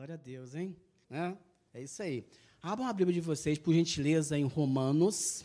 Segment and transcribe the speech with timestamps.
[0.00, 0.74] Glória a Deus, hein?
[1.10, 1.34] É,
[1.74, 2.24] é isso aí.
[2.62, 5.44] Abram a Bíblia de vocês, por gentileza, em Romanos.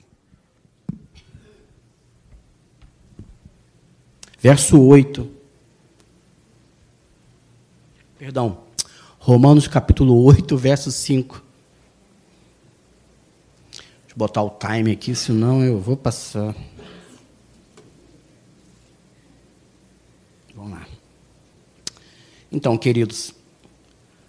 [4.40, 5.30] Verso 8.
[8.18, 8.64] Perdão.
[9.20, 11.44] Romanos capítulo 8, verso 5.
[13.74, 16.56] Deixa eu botar o time aqui, senão eu vou passar.
[20.56, 20.88] Vamos lá.
[22.50, 23.36] Então, queridos,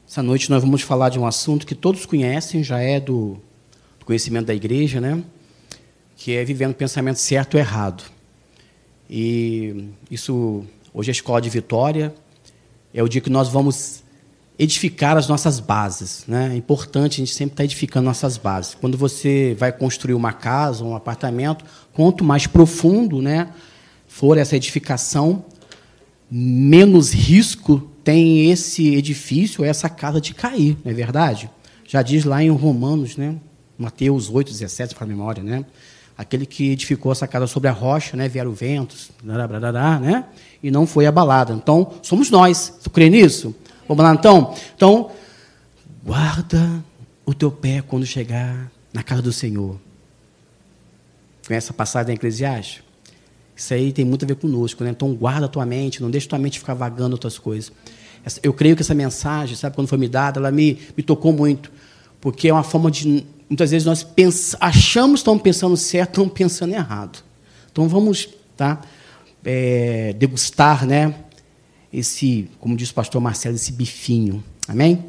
[0.08, 3.36] essa noite nós vamos falar de um assunto que todos conhecem, já é do,
[3.98, 5.22] do conhecimento da igreja, né?
[6.16, 8.04] que é vivendo o pensamento certo ou errado.
[9.10, 10.64] E isso,
[10.94, 12.14] hoje é a escola de vitória,
[12.94, 14.04] é o dia que nós vamos
[14.56, 16.24] edificar as nossas bases.
[16.28, 16.52] Né?
[16.52, 18.74] É importante a gente sempre estar edificando nossas bases.
[18.74, 23.52] Quando você vai construir uma casa, um apartamento, quanto mais profundo né,
[24.06, 25.44] for essa edificação,
[26.30, 31.50] menos risco tem esse edifício, essa casa de cair, não é verdade?
[31.84, 33.34] Já diz lá em Romanos, né?
[33.76, 35.64] Mateus 8, 17, para a memória, né?
[36.16, 38.28] Aquele que edificou essa casa sobre a rocha, né?
[38.28, 40.24] Vieram ventos, né?
[40.62, 41.52] E não foi abalada.
[41.52, 42.78] Então, somos nós.
[42.80, 43.52] Tu crê nisso?
[43.88, 44.54] Vamos lá, então?
[44.76, 45.10] Então,
[46.04, 46.84] guarda
[47.24, 49.80] o teu pé quando chegar na casa do Senhor.
[51.44, 52.86] Conhece a passagem da Eclesiastes?
[53.56, 54.90] Isso aí tem muito a ver conosco, né?
[54.90, 57.72] Então guarda a tua mente, não deixa tua mente ficar vagando outras coisas.
[58.42, 61.70] Eu creio que essa mensagem, sabe, quando foi me dada, ela me, me tocou muito,
[62.20, 64.06] porque é uma forma de muitas vezes nós
[64.60, 67.22] achamos que estamos pensando certo, estamos pensando errado.
[67.70, 68.80] Então vamos, tá?
[69.44, 71.14] É, degustar, né?
[71.92, 74.42] Esse, como diz o pastor Marcelo, esse bifinho.
[74.66, 75.04] Amém?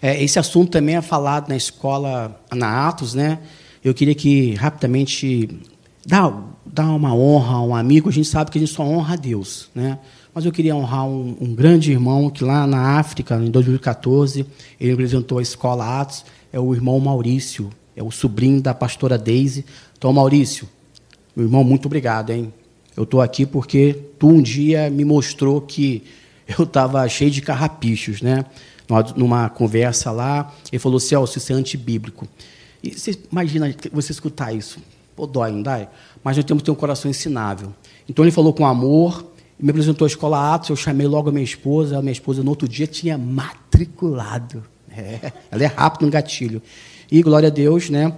[0.00, 3.38] É, esse assunto também é falado na escola na Atos, né?
[3.84, 5.60] Eu queria que rapidamente
[6.04, 6.32] dá,
[6.64, 9.16] dá uma honra a um amigo, a gente sabe que a gente só honra a
[9.16, 9.68] Deus.
[9.74, 9.98] Né?
[10.34, 14.46] Mas eu queria honrar um, um grande irmão que lá na África, em 2014,
[14.80, 19.64] ele representou a escola Atos, é o irmão Maurício, é o sobrinho da pastora Deise.
[19.96, 20.68] Então, Maurício,
[21.34, 22.52] meu irmão, muito obrigado, hein?
[22.96, 26.02] Eu estou aqui porque tu um dia me mostrou que
[26.58, 28.44] eu estava cheio de carrapichos, né?
[29.16, 32.26] Numa conversa lá, ele falou, Celso, isso é antibíblico.
[32.82, 34.78] E você imagina você escutar isso.
[35.14, 35.88] Pô, dói, não dá?
[36.24, 37.74] Mas nós temos que ter um coração ensinável.
[38.08, 39.24] Então ele falou com amor,
[39.60, 42.50] me apresentou a escola Atos, eu chamei logo a minha esposa, a minha esposa no
[42.50, 44.62] outro dia tinha matriculado.
[44.90, 46.62] É, ela é rápida no gatilho.
[47.10, 48.12] E glória a Deus, né?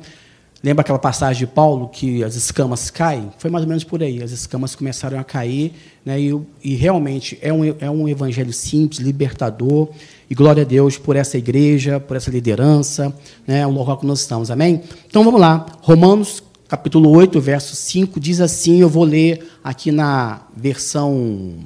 [0.63, 3.31] Lembra aquela passagem de Paulo que as escamas caem?
[3.39, 4.23] Foi mais ou menos por aí.
[4.23, 5.73] As escamas começaram a cair,
[6.05, 6.21] né?
[6.21, 9.89] e, e realmente é um, é um evangelho simples, libertador.
[10.29, 13.15] E glória a Deus por essa igreja, por essa liderança,
[13.47, 13.67] né?
[13.67, 14.51] o local que nós estamos.
[14.51, 14.83] Amém?
[15.07, 15.65] Então vamos lá.
[15.81, 21.57] Romanos capítulo 8, verso 5, diz assim: eu vou ler aqui na versão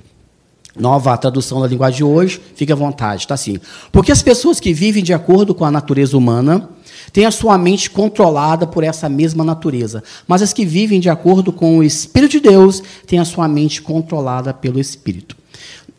[0.75, 3.60] nova tradução da linguagem de hoje, fique à vontade, está assim.
[3.93, 6.70] Porque as pessoas que vivem de acordo com a natureza humana
[7.12, 11.53] têm a sua mente controlada por essa mesma natureza, mas as que vivem de acordo
[11.53, 15.37] com o Espírito de Deus têm a sua mente controlada pelo Espírito.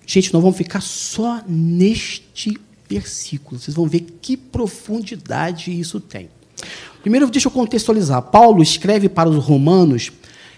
[0.08, 6.28] Gente, nós vamos ficar só neste versículo, vocês vão ver que profundidade isso tem.
[7.06, 8.20] Primeiro, deixa eu contextualizar.
[8.20, 10.12] Paulo escreve para os romanos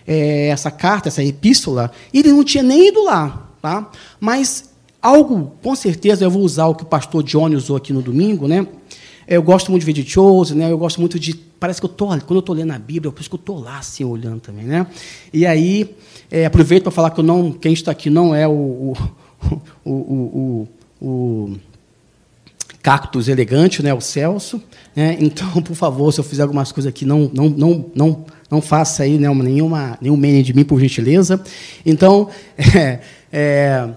[0.07, 3.49] é, essa carta, essa epístola, e ele não tinha nem ido lá.
[3.61, 3.91] Tá?
[4.17, 4.69] Mas
[5.01, 8.47] algo, com certeza, eu vou usar o que o pastor Johnny usou aqui no domingo,
[8.47, 8.65] né?
[9.27, 10.71] Eu gosto muito de ver de Chose, né?
[10.71, 11.33] Eu gosto muito de.
[11.35, 13.79] Parece que eu tô, quando eu estou lendo a Bíblia, parece que eu estou lá
[13.79, 14.87] assim olhando também, né?
[15.33, 15.97] E aí
[16.31, 18.97] é, aproveito para falar que eu não, quem está aqui não é o, o,
[19.83, 20.67] o, o,
[21.01, 21.57] o
[22.87, 24.63] cactus elegante, né, o Celso.
[24.95, 25.17] Né?
[25.19, 29.03] Então, por favor, se eu fizer algumas coisas aqui, não, não, não, não, não faça
[29.03, 31.43] aí né, nenhuma, nenhum meme de mim, por gentileza.
[31.85, 32.99] Então, é,
[33.29, 33.89] é,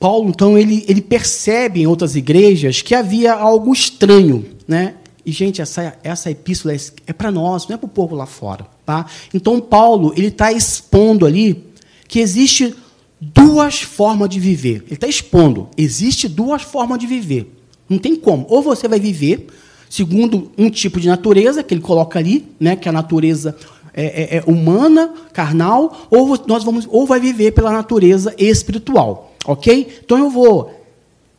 [0.00, 4.94] Paulo, então, ele, ele percebe em outras igrejas que havia algo estranho, né?
[5.26, 8.24] E, gente, essa, essa epístola é, é para nós, não é para o povo lá
[8.24, 8.66] fora.
[8.86, 9.04] Tá?
[9.34, 11.66] Então, Paulo ele está expondo ali
[12.08, 12.74] que existe
[13.22, 14.82] duas formas de viver.
[14.86, 15.68] Ele está expondo.
[15.76, 17.54] Existe duas formas de viver.
[17.88, 18.44] Não tem como.
[18.48, 19.46] Ou você vai viver
[19.88, 23.54] segundo um tipo de natureza que ele coloca ali, né, que é a natureza
[23.94, 30.00] é, é, é humana, carnal, ou nós vamos, ou vai viver pela natureza espiritual, ok?
[30.02, 30.72] Então eu vou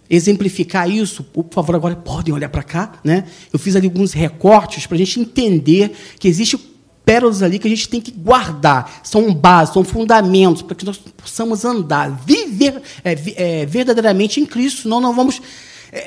[0.07, 1.23] exemplificar isso.
[1.23, 3.25] Por favor, agora podem olhar para cá, né?
[3.51, 6.55] Eu fiz ali alguns recortes para a gente entender que existe
[7.05, 9.01] pérolas ali que a gente tem que guardar.
[9.03, 14.83] São bases, são fundamentos para que nós possamos andar, viver é, é, verdadeiramente em Cristo,
[14.83, 15.41] senão não vamos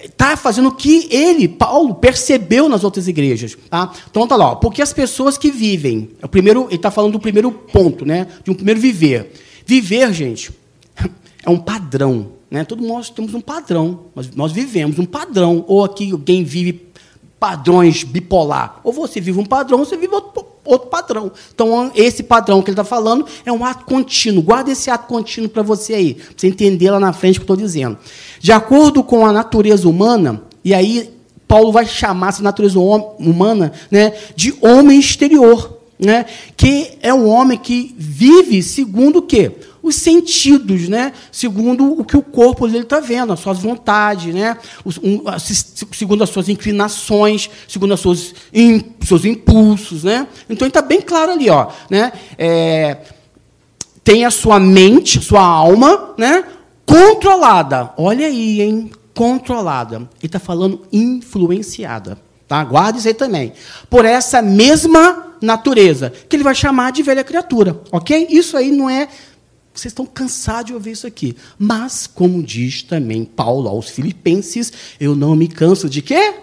[0.05, 3.57] estar é, fazendo o que ele, Paulo, percebeu nas outras igrejas.
[3.71, 3.93] Tá?
[4.11, 7.21] Então tá lá, porque as pessoas que vivem, é o primeiro, ele está falando do
[7.21, 8.27] primeiro ponto, né?
[8.43, 9.33] De um primeiro viver.
[9.65, 10.51] Viver, gente,
[11.45, 12.33] é um padrão.
[12.51, 12.65] Né?
[12.65, 15.65] Todos nós temos um padrão, nós vivemos um padrão.
[15.67, 16.87] Ou aqui alguém vive
[17.39, 18.81] padrões bipolar.
[18.83, 21.33] Ou você vive um padrão, ou você vive outro, outro padrão.
[21.55, 24.43] Então, esse padrão que ele está falando é um ato contínuo.
[24.43, 27.45] Guarda esse ato contínuo para você aí, para você entender lá na frente o que
[27.45, 27.97] estou dizendo.
[28.41, 31.15] De acordo com a natureza humana, e aí
[31.47, 36.27] Paulo vai chamar essa natureza humana né, de homem exterior, né,
[36.57, 39.53] que é um homem que vive segundo o quê?
[39.87, 41.13] Os sentidos, né?
[41.31, 44.57] segundo o que o corpo dele está vendo, as suas vontades, né?
[45.93, 48.35] segundo as suas inclinações, segundo os seus,
[49.05, 50.03] seus impulsos.
[50.05, 50.27] Né?
[50.51, 51.49] Então, está bem claro ali.
[51.49, 52.13] Ó, né?
[52.37, 52.99] É,
[54.03, 56.45] tem a sua mente, sua alma, né?
[56.85, 57.93] controlada.
[57.97, 58.91] Olha aí, hein?
[59.15, 59.97] Controlada.
[59.97, 62.19] Ele está falando influenciada.
[62.49, 62.63] Tá?
[62.65, 63.53] Guarde isso aí também.
[63.91, 67.81] Por essa mesma natureza, que ele vai chamar de velha criatura.
[67.91, 68.29] Ok?
[68.31, 69.09] Isso aí não é
[69.81, 71.37] vocês estão cansados de ouvir isso aqui.
[71.59, 76.35] Mas, como diz também Paulo aos Filipenses, eu não me canso de quê?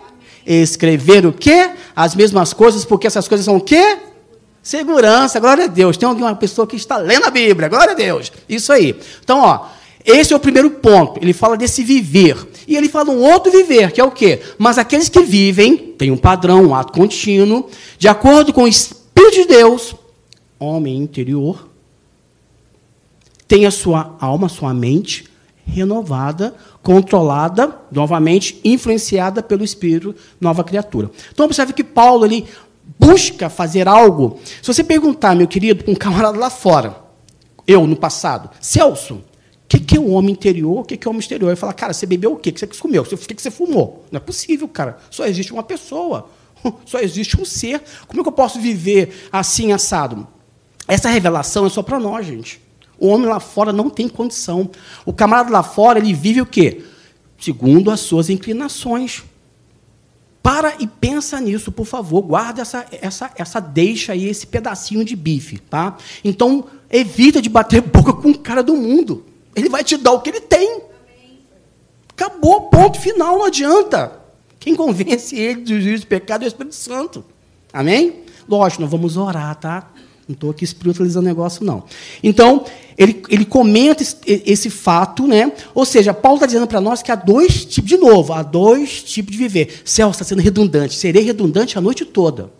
[0.46, 1.72] Escrever o quê?
[1.96, 3.98] As mesmas coisas, porque essas coisas são o quê?
[4.62, 5.98] Segurança, glória a Deus.
[5.98, 8.32] Tem alguma pessoa que está lendo a Bíblia, glória a Deus.
[8.48, 8.96] Isso aí.
[9.24, 9.68] Então, ó,
[10.06, 11.20] esse é o primeiro ponto.
[11.22, 12.38] Ele fala desse viver.
[12.68, 14.42] E ele fala um outro viver, que é o quê?
[14.58, 19.34] Mas aqueles que vivem, tem um padrão, um ato contínuo, de acordo com o Espírito
[19.34, 19.96] de Deus,
[20.60, 21.73] homem interior,
[23.48, 25.32] tem a sua alma, sua mente
[25.66, 31.10] renovada, controlada, novamente influenciada pelo Espírito, nova criatura.
[31.32, 32.46] Então observe que Paulo ele
[33.00, 34.40] busca fazer algo.
[34.62, 36.98] Se você perguntar, meu querido, um camarada lá fora,
[37.66, 39.24] eu no passado, Celso, o
[39.68, 40.80] que, que é o homem interior?
[40.80, 41.50] O que, que é o homem exterior?
[41.50, 42.50] Ele fala, cara, você bebeu o quê?
[42.50, 43.02] O que você comeu?
[43.02, 44.06] O que você fumou?
[44.12, 44.98] Não é possível, cara.
[45.10, 46.30] Só existe uma pessoa.
[46.86, 47.82] Só existe um ser.
[48.08, 50.28] Como é que eu posso viver assim, assado?
[50.88, 52.62] Essa revelação é só para nós, gente.
[53.04, 54.70] O homem lá fora não tem condição.
[55.06, 56.86] O camarada lá fora, ele vive o quê?
[57.38, 59.24] Segundo as suas inclinações.
[60.42, 62.22] Para e pensa nisso, por favor.
[62.22, 65.58] Guarda essa, essa, essa deixa aí, esse pedacinho de bife.
[65.58, 65.98] Tá?
[66.24, 69.26] Então, evita de bater boca com o cara do mundo.
[69.54, 70.84] Ele vai te dar o que ele tem.
[72.08, 74.18] Acabou, ponto final, não adianta.
[74.62, 77.26] Quem convence ele do juízo do pecado é o Espírito Santo.
[77.74, 78.24] Amém?
[78.48, 79.92] Lógico, nós vamos orar, tá?
[80.28, 81.84] Não estou aqui espiritualizando o negócio, não.
[82.24, 82.64] Então,
[82.98, 85.52] ele, ele comenta esse, esse fato, né?
[85.76, 89.04] Ou seja, Paulo está dizendo para nós que há dois tipos, de novo, há dois
[89.04, 89.82] tipos de viver.
[89.84, 90.96] Celso está sendo redundante.
[90.96, 92.52] Serei redundante a noite toda.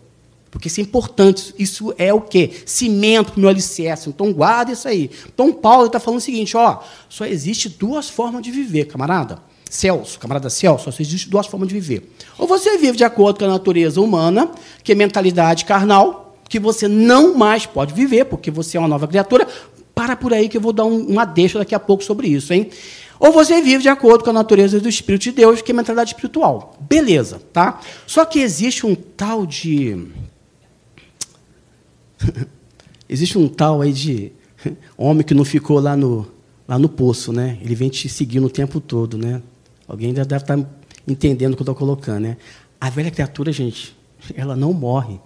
[0.50, 1.54] Porque isso é importante.
[1.58, 2.50] Isso é o quê?
[2.66, 4.08] Cimento para o meu alicerce.
[4.08, 5.10] Então, guarda isso aí.
[5.32, 9.42] Então, Paulo está falando o seguinte: ó, só existe duas formas de viver, camarada.
[9.68, 12.08] Celso, camarada Celso, só existe duas formas de viver.
[12.38, 14.48] Ou você vive de acordo com a natureza humana,
[14.84, 19.08] que é mentalidade carnal, que você não mais pode viver, porque você é uma nova
[19.08, 19.46] criatura.
[19.94, 22.52] Para por aí que eu vou dar um, uma deixa daqui a pouco sobre isso,
[22.52, 22.68] hein?
[23.18, 26.10] Ou você vive de acordo com a natureza do Espírito de Deus, que é mentalidade
[26.10, 26.76] espiritual.
[26.80, 27.80] Beleza, tá?
[28.06, 30.06] Só que existe um tal de.
[33.08, 34.32] existe um tal aí de
[34.96, 36.26] homem que não ficou lá no,
[36.66, 37.58] lá no poço, né?
[37.62, 39.40] Ele vem te seguindo o tempo todo, né?
[39.86, 40.58] Alguém já deve estar
[41.06, 42.36] entendendo o que eu estou colocando, né?
[42.80, 43.96] A velha criatura, gente,
[44.34, 45.20] ela não morre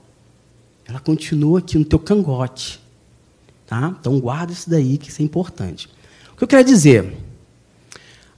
[0.88, 2.81] ela continua aqui no teu cangote.
[3.67, 3.94] Tá?
[4.00, 5.87] Então guarda isso daí, que isso é importante.
[6.32, 7.14] O que eu quero dizer?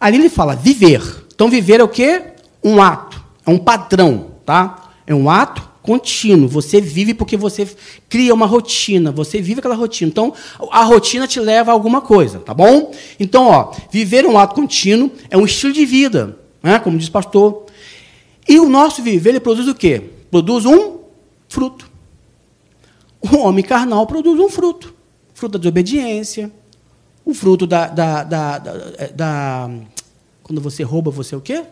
[0.01, 1.01] Ali ele fala viver.
[1.33, 2.35] Então viver é o quê?
[2.63, 4.91] Um ato, é um padrão, tá?
[5.07, 6.49] É um ato contínuo.
[6.49, 7.69] Você vive porque você
[8.09, 10.11] cria uma rotina, você vive aquela rotina.
[10.11, 10.35] Então,
[10.73, 12.93] a rotina te leva a alguma coisa, tá bom?
[13.19, 16.79] Então, ó, viver um ato contínuo é um estilo de vida, né?
[16.81, 17.67] como diz o pastor.
[18.49, 20.03] E o nosso viver, ele produz o quê?
[20.31, 20.99] Produz um
[21.49, 21.90] fruto
[23.21, 24.95] o homem carnal produz um fruto.
[25.35, 26.51] Fruto da desobediência,
[27.25, 28.59] o fruto da, da, da,
[29.15, 29.71] da,
[30.43, 31.63] Quando você rouba, você é o quê?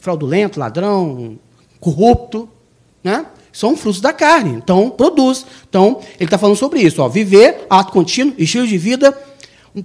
[0.00, 1.38] Fraudulento, ladrão,
[1.80, 2.48] corrupto.
[3.02, 3.26] Né?
[3.52, 4.52] São frutos da carne.
[4.52, 5.44] Então, produz.
[5.68, 7.02] Então, ele está falando sobre isso.
[7.02, 9.16] Ó, viver, ato contínuo, estilo de vida,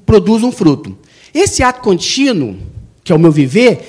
[0.06, 0.98] produz um fruto.
[1.34, 2.58] Esse ato contínuo,
[3.04, 3.88] que é o meu viver,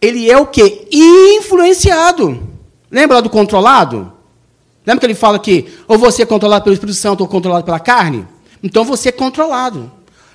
[0.00, 0.88] ele é o quê?
[0.90, 2.42] Influenciado.
[2.90, 4.12] Lembra do controlado?
[4.84, 7.78] Lembra que ele fala que ou você é controlado pelo Espírito Santo ou controlado pela
[7.78, 8.26] carne?
[8.62, 9.90] Então você é controlado.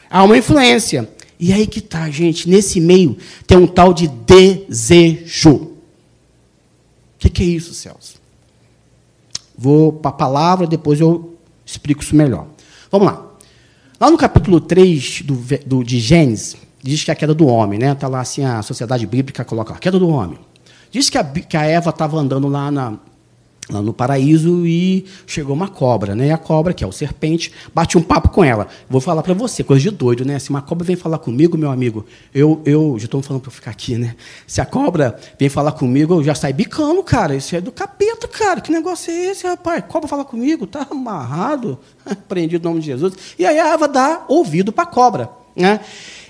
[0.10, 1.10] Há uma influência.
[1.40, 5.54] E aí que está, gente, nesse meio tem um tal de desejo.
[5.54, 5.78] O
[7.20, 8.18] que, que é isso, Celso?
[9.58, 11.36] Vou para a palavra, depois eu
[11.66, 12.48] explico isso melhor.
[12.92, 13.28] Vamos lá.
[14.00, 15.36] Lá no capítulo 3 do,
[15.66, 17.92] do, de Gênesis, diz que é a queda do homem, né?
[17.92, 20.40] Está lá assim, a sociedade bíblica coloca a queda do homem.
[20.92, 22.94] Diz que a, que a Eva estava andando lá na,
[23.70, 26.28] lá no paraíso e chegou uma cobra, né?
[26.28, 28.68] E a cobra, que é o serpente, bate um papo com ela.
[28.90, 30.40] Vou falar para você, coisa de doido, né?
[30.40, 33.72] Se uma cobra vem falar comigo, meu amigo, eu, eu já estou falando para ficar
[33.72, 34.16] aqui, né?
[34.46, 37.36] Se a cobra vem falar comigo, eu já saio bicando, cara.
[37.36, 38.62] Isso é do capeta, cara.
[38.62, 39.84] Que negócio é esse, rapaz?
[39.88, 41.78] Cobra fala comigo, tá amarrado,
[42.28, 43.14] prendido no nome de Jesus.
[43.38, 45.82] E aí a Eva dá ouvido para a cobra, né?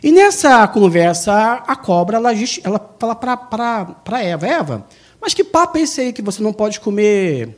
[0.02, 2.32] E nessa conversa, a cobra, ela,
[2.64, 4.86] ela fala para Eva, Eva,
[5.28, 7.54] mas que papo é esse aí que você não pode comer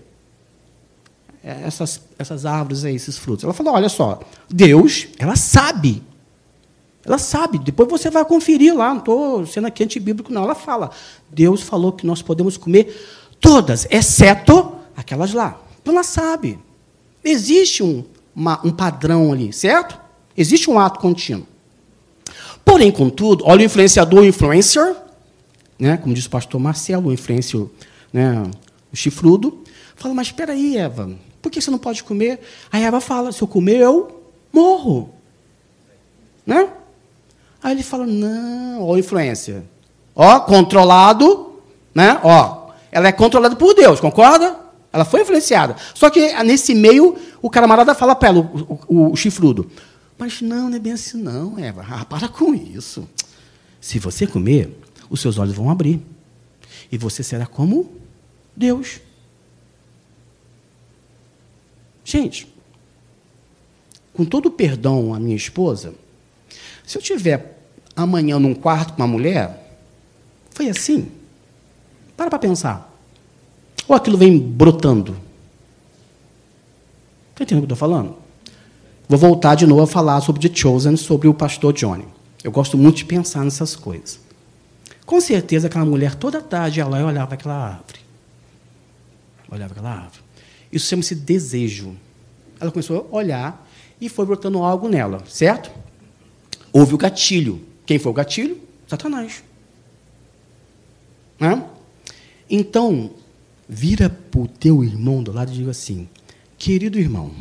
[1.44, 3.44] essas, essas árvores aí, esses frutos?
[3.44, 6.02] Ela falou: olha só, Deus, ela sabe.
[7.06, 10.46] Ela sabe, depois você vai conferir lá, não estou sendo aqui antibíblico, não.
[10.46, 10.90] Ela fala:
[11.30, 12.92] Deus falou que nós podemos comer
[13.40, 15.62] todas, exceto aquelas lá.
[15.80, 16.58] Então ela sabe.
[17.24, 18.04] Existe um,
[18.36, 19.96] uma, um padrão ali, certo?
[20.36, 21.46] Existe um ato contínuo.
[22.66, 24.96] Porém, contudo, olha o influenciador, o influencer,
[25.80, 27.72] né, como diz o pastor Marcelo, o
[28.12, 28.44] né,
[28.92, 29.64] o chifrudo,
[29.96, 31.10] fala, mas espera aí, Eva,
[31.42, 32.40] por que você não pode comer?
[32.72, 34.22] Aí Eva fala, se eu comer, eu
[34.52, 35.14] morro.
[36.46, 36.70] Né?
[37.64, 39.64] Aí ele fala, não, ó, influência.
[40.16, 41.62] Ó, controlado,
[41.94, 42.20] né?
[42.24, 44.58] Ó, ela é controlada por Deus, concorda?
[44.92, 45.76] Ela foi influenciada.
[45.94, 49.70] Só que nesse meio, o camarada fala para ela, o, o, o, chifrudo,
[50.18, 51.86] mas não, não é bem assim não, Eva.
[51.88, 53.08] Ah, para com isso.
[53.80, 54.78] Se você comer,
[55.10, 56.02] os seus olhos vão abrir.
[56.92, 57.92] E você será como
[58.56, 59.00] Deus.
[62.04, 62.48] Gente,
[64.14, 65.94] com todo o perdão à minha esposa,
[66.86, 67.60] se eu tiver
[67.96, 69.78] amanhã num quarto com uma mulher,
[70.52, 71.12] foi assim.
[72.18, 72.94] Para para pensar.
[73.88, 75.16] Ou aquilo vem brotando.
[77.32, 78.16] Está entendendo o que eu estou falando?
[79.08, 82.06] Vou voltar de novo a falar sobre The Chosen, sobre o pastor Johnny.
[82.44, 84.20] Eu gosto muito de pensar nessas coisas.
[85.10, 88.00] Com certeza aquela mulher toda tarde ia lá e olhava aquela árvore.
[89.50, 90.22] Olhava aquela árvore.
[90.72, 91.98] Isso chama-se desejo.
[92.60, 93.68] Ela começou a olhar
[94.00, 95.72] e foi brotando algo nela, certo?
[96.72, 97.60] Houve o gatilho.
[97.88, 98.62] Quem foi o gatilho?
[98.88, 99.44] Satanás.
[101.40, 101.66] Né?
[102.48, 103.10] Então,
[103.68, 106.08] vira para o teu irmão do lado e diga assim:
[106.56, 107.32] querido irmão,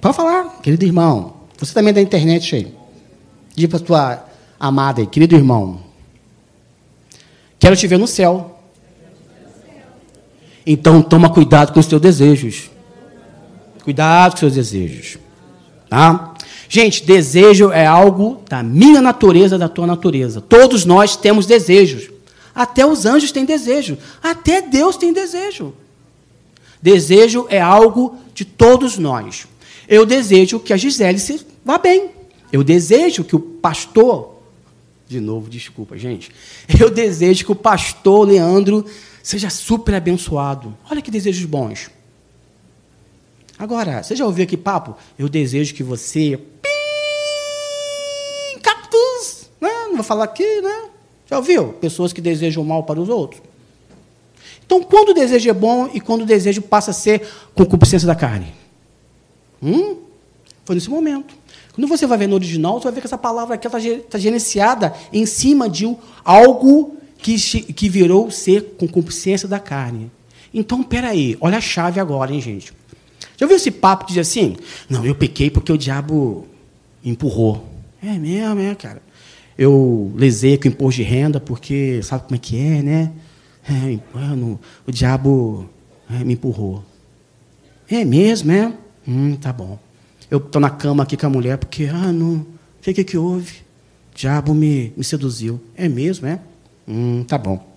[0.00, 2.74] pode falar, querido irmão, você também é da internet aí.
[3.54, 4.26] Diga para tua
[4.58, 5.89] amada aí, querido irmão,
[7.60, 8.58] Quero te ver no céu.
[10.66, 12.70] Então toma cuidado com os teus desejos.
[13.84, 15.18] Cuidado com os seus desejos.
[15.88, 16.34] Tá?
[16.68, 20.40] Gente, desejo é algo da minha natureza, da tua natureza.
[20.40, 22.10] Todos nós temos desejos.
[22.54, 23.98] Até os anjos têm desejo.
[24.22, 25.74] Até Deus tem desejo.
[26.80, 29.46] Desejo é algo de todos nós.
[29.86, 32.10] Eu desejo que a Gisele se vá bem.
[32.52, 34.39] Eu desejo que o pastor
[35.10, 36.30] de novo, desculpa, gente.
[36.80, 38.86] Eu desejo que o pastor Leandro
[39.24, 40.72] seja super abençoado.
[40.88, 41.90] Olha que desejos bons.
[43.58, 44.96] Agora, você já ouviu aqui papo?
[45.18, 46.38] Eu desejo que você.
[46.62, 46.70] Pim,
[48.62, 49.50] cactus!
[49.60, 49.68] Né?
[49.88, 50.90] Não vou falar aqui, né?
[51.26, 51.72] Já ouviu?
[51.72, 53.42] Pessoas que desejam mal para os outros.
[54.64, 58.14] Então, quando o desejo é bom e quando o desejo passa a ser concupiscência da
[58.14, 58.54] carne?
[59.60, 59.96] Hum?
[60.64, 61.34] Foi nesse momento.
[61.74, 63.78] Quando você vai ver no original, você vai ver que essa palavra aqui está
[64.10, 70.10] tá gerenciada em cima de algo que, que virou ser com consciência da carne.
[70.52, 72.72] Então, peraí, olha a chave agora, hein, gente?
[73.36, 74.56] Já ouviu esse papo de dizer assim?
[74.88, 76.46] Não, eu pequei porque o diabo
[77.04, 77.66] empurrou.
[78.02, 79.00] É mesmo, é, cara.
[79.56, 83.12] Eu lesei com imposto de renda porque sabe como é que é, né?
[83.68, 85.68] É, mano, o diabo
[86.10, 86.82] é, me empurrou.
[87.88, 88.72] É mesmo, é?
[89.06, 89.78] Hum, tá bom.
[90.30, 92.46] Eu estou na cama aqui com a mulher porque, ah, não, o
[92.82, 93.58] que, que, que houve?
[94.12, 95.60] O diabo me, me seduziu.
[95.74, 96.40] É mesmo, é?
[96.86, 97.68] Hum, tá bom.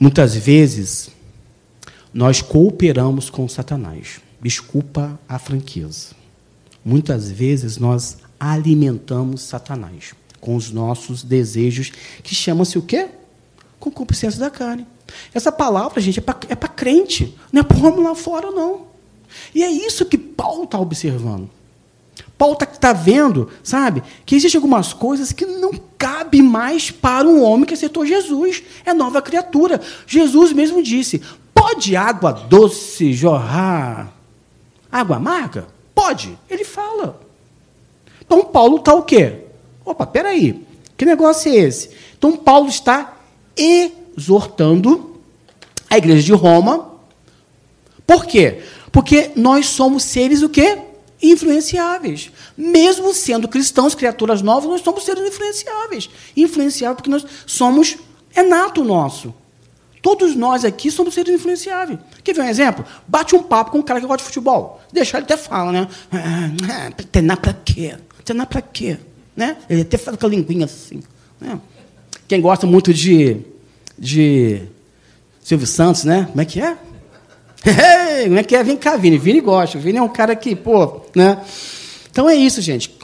[0.00, 1.10] Muitas vezes,
[2.12, 4.20] nós cooperamos com Satanás.
[4.40, 6.16] Desculpa a franqueza.
[6.84, 13.08] Muitas vezes, nós alimentamos Satanás com os nossos desejos, que chamam-se o quê?
[13.78, 14.84] Concupiscência da carne.
[15.32, 18.88] Essa palavra, gente, é para é crente, não é para homem lá fora, não.
[19.54, 21.48] E é isso que Paulo está observando.
[22.36, 27.42] Paulo está tá vendo, sabe, que existem algumas coisas que não cabe mais para um
[27.42, 28.62] homem que aceitou Jesus.
[28.84, 29.80] É nova criatura.
[30.06, 31.22] Jesus mesmo disse:
[31.54, 34.12] pode água doce jorrar
[34.92, 35.66] água amarga?
[35.94, 36.38] Pode.
[36.50, 37.18] Ele fala.
[38.20, 39.38] Então Paulo está o quê?
[39.84, 40.62] Opa, peraí.
[40.96, 41.90] Que negócio é esse?
[42.18, 43.16] Então Paulo está
[43.56, 45.18] exortando
[45.88, 46.92] a igreja de Roma.
[48.06, 48.62] Por quê?
[48.92, 50.78] Porque nós somos seres o quê?
[51.22, 52.30] Influenciáveis.
[52.56, 56.10] Mesmo sendo cristãos, criaturas novas, nós somos seres influenciáveis.
[56.36, 57.96] Influenciáveis porque nós somos,
[58.34, 59.34] é nato nosso.
[60.02, 61.98] Todos nós aqui somos seres influenciáveis.
[62.22, 62.84] Quer ver um exemplo?
[63.08, 64.80] Bate um papo com um cara que gosta de futebol.
[64.92, 65.88] Deixa ele até fala, né?
[66.12, 67.96] Ah, treinar para quê?
[68.24, 68.98] Treinar para quê?
[69.34, 69.56] Né?
[69.70, 71.02] Ele até fala com a linguinha assim.
[71.40, 71.58] Né?
[72.26, 73.38] Quem gosta muito de,
[73.96, 74.62] de
[75.40, 76.26] Silvio Santos, né?
[76.30, 76.76] Como é que é?
[78.24, 78.62] Como é que é?
[78.62, 79.18] Vem cá, Vini.
[79.18, 79.78] Vini gosta.
[79.78, 81.38] Vini é um cara que, pô, né?
[82.10, 82.94] Então é isso, gente.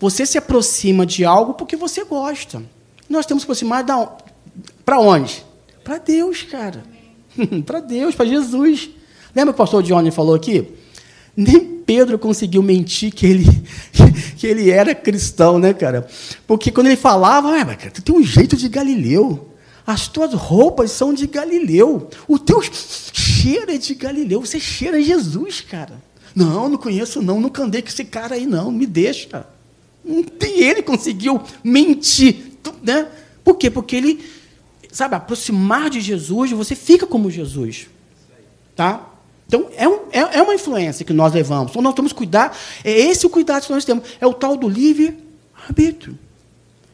[0.00, 2.62] Você se aproxima de algo porque você gosta.
[3.08, 4.16] Nós temos que aproximar da
[4.84, 5.44] para onde?
[5.84, 6.82] Para Deus, cara.
[7.64, 8.90] para Deus, para Jesus.
[9.34, 10.66] Lembra que o pastor Johnny falou aqui?
[11.36, 13.46] Nem Pedro conseguiu mentir que ele,
[14.36, 16.06] que ele era cristão, né, cara?
[16.46, 19.54] Porque quando ele falava, ah, cara, tu tem um jeito de Galileu.
[19.88, 22.10] As tuas roupas são de Galileu.
[22.28, 24.42] O teu cheiro é de Galileu.
[24.42, 25.98] Você cheira Jesus, cara.
[26.36, 27.40] Não, não conheço, não.
[27.40, 28.70] Nunca andei com esse cara aí, não.
[28.70, 29.46] Me deixa.
[30.04, 32.58] Nem ele conseguiu mentir.
[32.82, 33.08] Né?
[33.42, 33.70] Por quê?
[33.70, 34.22] Porque ele,
[34.92, 37.86] sabe, aproximar de Jesus, você fica como Jesus.
[38.76, 39.08] Tá?
[39.46, 41.70] Então, é, um, é, é uma influência que nós levamos.
[41.70, 42.54] Então, nós temos que cuidar.
[42.84, 44.06] É esse o cuidado que nós temos.
[44.20, 46.18] É o tal do livre-arbítrio.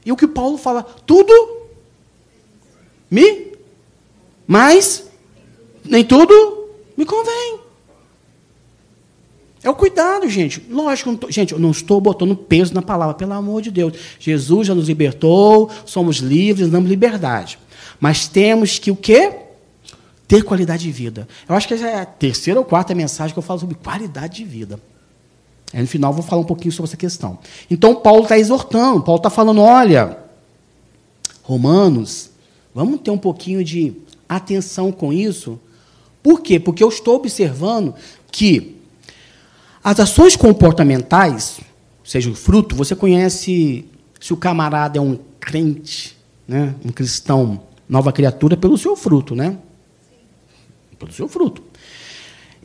[0.07, 1.64] E o que Paulo fala, tudo
[3.15, 3.53] me,
[4.47, 5.09] mas
[5.85, 7.61] nem tudo me convém.
[9.63, 10.63] É o cuidado, gente.
[10.69, 13.95] Lógico, tô, gente, eu não estou botando peso na palavra, pelo amor de Deus.
[14.19, 17.59] Jesus já nos libertou, somos livres, damos liberdade.
[17.99, 19.33] Mas temos que o quê?
[20.29, 21.27] Ter qualidade de vida.
[21.49, 24.37] Eu acho que essa é a terceira ou quarta mensagem que eu falo sobre qualidade
[24.37, 24.79] de vida.
[25.73, 27.39] Aí, no final, eu vou falar um pouquinho sobre essa questão.
[27.71, 30.19] Então, Paulo está exortando, Paulo está falando: olha,
[31.43, 32.31] Romanos,
[32.75, 33.93] Vamos ter um pouquinho de
[34.29, 35.61] atenção com isso.
[36.23, 36.59] Por quê?
[36.59, 37.95] Porque eu estou observando
[38.33, 38.77] que
[39.83, 41.61] as ações comportamentais,
[42.03, 43.85] seja o fruto, você conhece
[44.19, 46.17] se o camarada é um crente,
[46.49, 49.59] né, um cristão, nova criatura, pelo seu fruto, né?
[50.99, 51.63] Pelo seu fruto.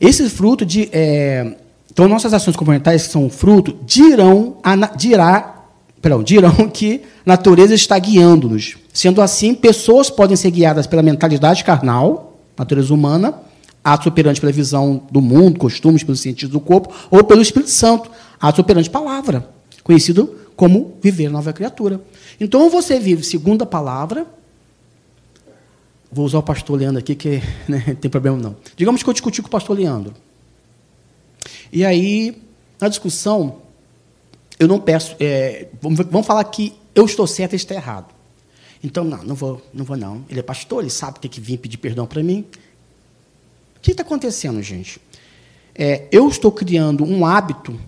[0.00, 0.88] Esse fruto de.
[0.92, 1.56] É,
[1.92, 4.56] então, nossas ações comportamentais que são fruto dirão,
[4.96, 5.59] dirá,
[6.00, 8.76] perdão, dirão que a natureza está guiando-nos.
[8.92, 13.34] Sendo assim, pessoas podem ser guiadas pela mentalidade carnal, natureza humana,
[13.82, 18.10] atos operantes pela visão do mundo, costumes pelos sentidos do corpo, ou pelo Espírito Santo,
[18.40, 19.48] atos operantes palavra,
[19.82, 22.00] conhecido como viver nova criatura.
[22.38, 24.26] Então, você vive segundo a palavra.
[26.12, 28.56] Vou usar o pastor Leandro aqui, que né, não tem problema não.
[28.76, 30.12] Digamos que eu discuti com o pastor Leandro.
[31.72, 32.42] E aí,
[32.80, 33.56] na discussão,
[34.60, 35.16] eu não peço.
[35.18, 38.14] É, vamos, vamos falar que eu estou certo e está errado.
[38.84, 40.24] Então, não, não vou, não vou não.
[40.28, 42.44] Ele é pastor, ele sabe que tem que vir pedir perdão para mim.
[43.76, 45.00] O que está acontecendo, gente?
[45.74, 47.80] É, eu estou criando um hábito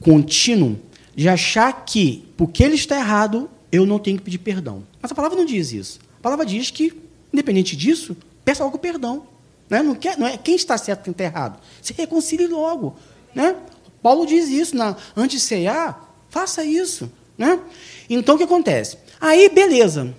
[0.00, 0.78] contínuo
[1.16, 4.84] de achar que, porque ele está errado, eu não tenho que pedir perdão.
[5.02, 5.98] Mas a palavra não diz isso.
[6.18, 6.92] A palavra diz que,
[7.32, 9.24] independente disso, peça logo perdão.
[9.68, 9.82] Né?
[9.82, 11.58] Não, quer, não é quem está certo quem está errado.
[11.82, 12.94] Se reconcilie logo.
[13.34, 13.56] Né?
[14.00, 17.10] Paulo diz isso, na, antes de cear, faça isso.
[17.36, 17.60] Né?
[18.08, 18.96] Então, o que acontece?
[19.20, 20.14] Aí, beleza.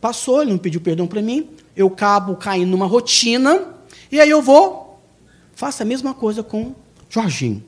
[0.00, 3.66] Passou, ele não pediu perdão para mim, eu acabo caindo numa rotina,
[4.10, 4.98] e aí eu vou,
[5.54, 6.74] faço a mesma coisa com
[7.08, 7.62] Jorginho.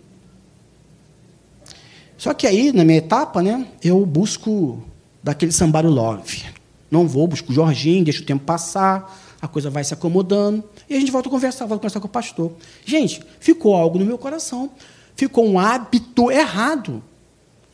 [2.16, 4.82] Só que aí, na minha etapa, né, eu busco
[5.22, 6.44] daquele sambaru love.
[6.90, 10.94] Não vou, busco o Jorginho, deixo o tempo passar, a coisa vai se acomodando, e
[10.94, 12.52] a gente volta a conversar, volta a conversar com o pastor.
[12.84, 14.70] Gente, ficou algo no meu coração,
[15.16, 17.02] ficou um hábito errado.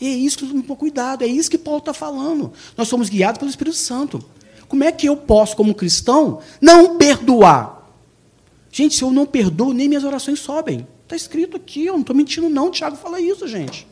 [0.01, 2.53] E é isso que eu tomo cuidado, é isso que Paulo está falando.
[2.77, 4.25] Nós somos guiados pelo Espírito Santo.
[4.69, 7.79] Como é que eu posso, como cristão, não perdoar?
[8.71, 10.87] Gente, se eu não perdoo, nem minhas orações sobem.
[11.03, 12.69] Está escrito aqui, eu não estou mentindo, não.
[12.69, 13.87] O Tiago fala isso, gente.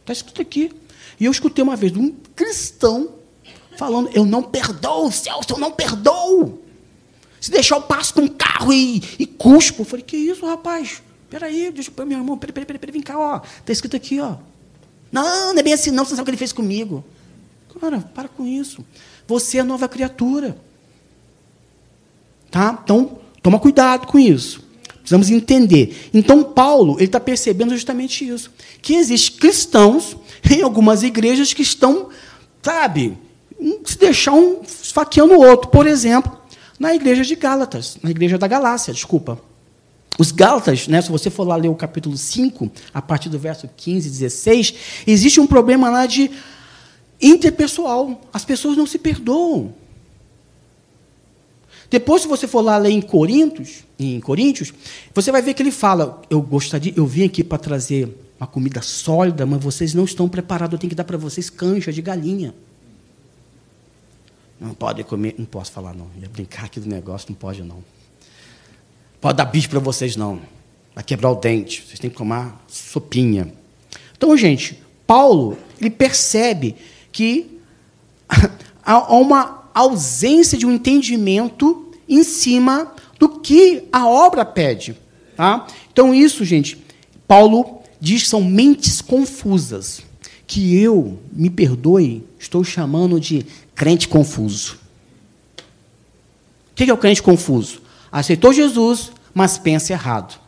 [0.00, 0.72] Está escrito aqui.
[1.18, 3.14] E eu escutei uma vez um cristão
[3.76, 6.60] falando: Eu não perdoo, Celso, eu não perdoo.
[7.40, 9.82] Se deixar, eu passo com um carro e, e cuspo.
[9.82, 11.02] Eu falei: Que isso, rapaz?
[11.28, 13.40] Peraí, deixa eu meu irmão, peraí, peraí, peraí, vem cá, ó.
[13.58, 14.36] Está escrito aqui, ó.
[15.10, 17.04] Não, não é bem assim, não, você não sabe o que ele fez comigo.
[17.80, 18.84] Cara, para com isso.
[19.26, 20.56] Você é nova criatura.
[22.50, 22.78] Tá?
[22.82, 24.62] Então, toma cuidado com isso.
[24.98, 26.10] Precisamos entender.
[26.12, 28.50] Então, Paulo ele está percebendo justamente isso.
[28.82, 30.16] Que existem cristãos
[30.50, 32.10] em algumas igrejas que estão,
[32.62, 33.16] sabe,
[33.84, 35.70] se deixar um esfaqueando o outro.
[35.70, 36.38] Por exemplo,
[36.78, 39.40] na igreja de Gálatas, na igreja da Galácia, desculpa.
[40.18, 43.68] Os Gálatas, né, se você for lá ler o capítulo 5, a partir do verso
[43.74, 44.74] 15 e 16,
[45.06, 46.30] existe um problema lá de
[47.20, 48.20] interpessoal.
[48.32, 49.74] As pessoas não se perdoam.
[51.90, 54.72] Depois, se você for lá ler em Coríntios, em Coríntios,
[55.12, 58.80] você vai ver que ele fala: eu gostaria, eu vim aqui para trazer uma comida
[58.80, 60.74] sólida, mas vocês não estão preparados.
[60.74, 62.54] Eu tenho que dar para vocês cancha de galinha.
[64.60, 65.34] Não pode comer.
[65.36, 66.06] Não posso falar, não.
[66.20, 67.82] Ia brincar aqui do negócio, não pode, não.
[69.20, 70.40] Pode dar bicho para vocês, não.
[70.94, 71.84] Vai quebrar o dente.
[71.86, 73.52] Vocês têm que tomar sopinha.
[74.16, 76.76] Então, gente, Paulo, ele percebe
[77.12, 77.58] que
[78.82, 84.96] há uma ausência de um entendimento em cima do que a obra pede.
[85.36, 85.66] Tá?
[85.92, 86.78] Então, isso, gente,
[87.28, 90.02] Paulo diz que são mentes confusas,
[90.46, 94.78] que eu, me perdoe, estou chamando de crente confuso.
[96.72, 97.82] O que é o crente confuso?
[98.10, 100.40] Aceitou Jesus, mas pensa errado.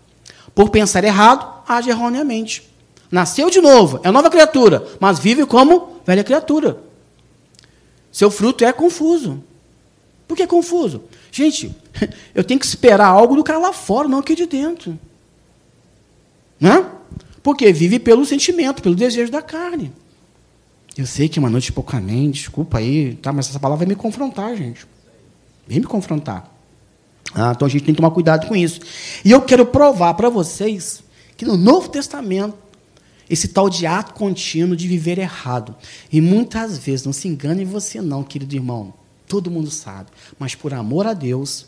[0.54, 2.68] Por pensar errado, age erroneamente.
[3.10, 6.78] Nasceu de novo, é nova criatura, mas vive como velha criatura.
[8.10, 9.42] Seu fruto é confuso.
[10.26, 11.04] Por que confuso?
[11.30, 11.74] Gente,
[12.34, 14.98] eu tenho que esperar algo do cara lá fora, não aqui de dentro.
[16.60, 16.86] Né?
[17.42, 19.92] Porque vive pelo sentimento, pelo desejo da carne.
[20.96, 23.32] Eu sei que é uma noite poucamente, desculpa aí, tá?
[23.32, 24.86] mas essa palavra vai me confrontar, gente.
[25.66, 26.51] Vem me confrontar.
[27.34, 28.80] Ah, então a gente tem que tomar cuidado com isso.
[29.24, 31.02] E eu quero provar para vocês
[31.36, 32.54] que no Novo Testamento,
[33.28, 35.74] esse tal de ato contínuo de viver errado.
[36.12, 38.92] E muitas vezes, não se engane você não, querido irmão.
[39.26, 40.10] Todo mundo sabe.
[40.38, 41.66] Mas por amor a Deus,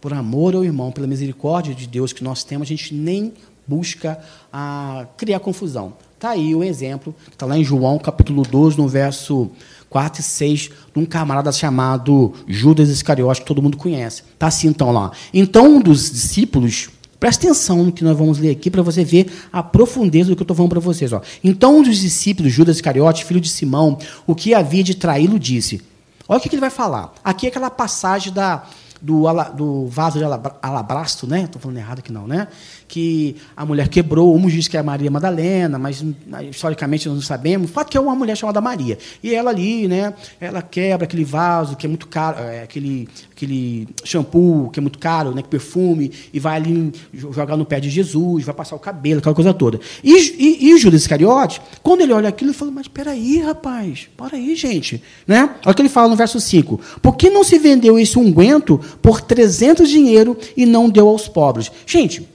[0.00, 3.32] por amor ao irmão, pela misericórdia de Deus que nós temos, a gente nem
[3.66, 4.18] busca
[4.52, 5.94] ah, criar confusão.
[6.14, 9.50] Está aí o exemplo, está lá em João, capítulo 12, no verso
[9.90, 14.22] 4 e 6, de um camarada chamado Judas Iscariote, que todo mundo conhece.
[14.34, 15.12] Está assim, então, lá.
[15.32, 19.30] Então, um dos discípulos, presta atenção no que nós vamos ler aqui, para você ver
[19.52, 21.12] a profundeza do que eu estou falando para vocês.
[21.12, 21.20] Ó.
[21.42, 25.80] Então, um dos discípulos, Judas Iscariote, filho de Simão, o que havia de traí-lo, disse.
[26.28, 27.12] Olha o que ele vai falar.
[27.22, 28.64] Aqui é aquela passagem da,
[29.00, 31.42] do, do vaso de alabastro, né?
[31.42, 32.48] Estou falando errado aqui não, né?
[32.88, 36.04] Que a mulher quebrou, uns dizem que é Maria Madalena, mas
[36.50, 37.70] historicamente nós não sabemos.
[37.70, 38.98] O fato é que é uma mulher chamada Maria.
[39.22, 40.14] E ela ali, né?
[40.40, 44.98] Ela quebra aquele vaso que é muito caro, é, aquele, aquele shampoo que é muito
[44.98, 45.42] caro, né?
[45.42, 49.34] Que perfume, e vai ali jogar no pé de Jesus, vai passar o cabelo, aquela
[49.34, 49.80] coisa toda.
[50.02, 54.36] E, e, e Judas Iscariote, quando ele olha aquilo, ele fala, mas peraí, rapaz, para
[54.36, 55.02] aí, gente.
[55.26, 55.50] Né?
[55.64, 56.80] Olha o que ele fala no verso 5.
[57.02, 61.70] Por que não se vendeu esse unguento por 300 dinheiro e não deu aos pobres.
[61.86, 62.26] Gente,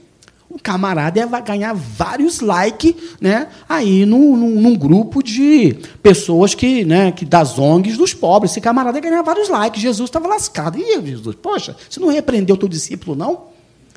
[0.62, 7.12] camarada vai ganhar vários likes né, aí num, num, num, grupo de pessoas que, né,
[7.12, 8.52] que das ONGs dos pobres.
[8.52, 9.82] Esse camarada ia ganhar vários likes.
[9.82, 10.78] Jesus estava lascado.
[10.78, 13.44] E Jesus, poxa, você não repreendeu teu discípulo, não?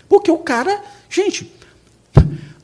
[0.10, 1.51] Porque o cara, gente,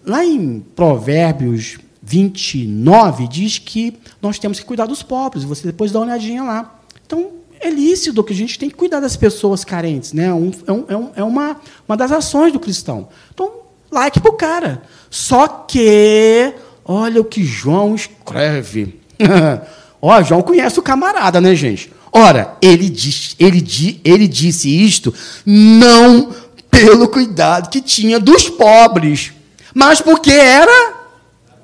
[0.06, 5.44] lá em Provérbios 29 diz que nós temos que cuidar dos pobres.
[5.44, 6.80] Você depois dá uma olhadinha lá.
[7.06, 10.14] Então, é lícito que a gente tem que cuidar das pessoas carentes.
[10.14, 10.34] Né?
[10.34, 13.10] Um, é, um, é, é uma, uma das ações do cristão.
[13.34, 13.62] Então,
[13.92, 14.82] like para o cara.
[15.10, 16.54] Só que,
[16.86, 19.00] olha o que João escreve.
[20.02, 21.92] Ó, João conhece o camarada, né, gente?
[22.12, 23.64] Ora, ele, diz, ele,
[24.04, 25.14] ele disse isto
[25.46, 26.34] não
[26.70, 29.32] pelo cuidado que tinha dos pobres,
[29.74, 30.94] mas porque era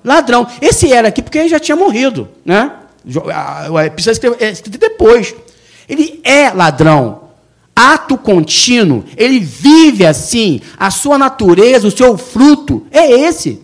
[0.03, 0.47] ladrão.
[0.61, 2.71] Esse era aqui porque ele já tinha morrido, né?
[3.93, 5.33] Precisa escrever depois.
[5.87, 7.26] Ele é ladrão.
[7.79, 10.59] Ato contínuo, ele vive assim.
[10.79, 13.61] A sua natureza, o seu fruto é esse.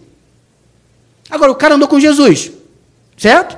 [1.32, 2.52] Agora, o cara andou com Jesus,
[3.18, 3.58] certo?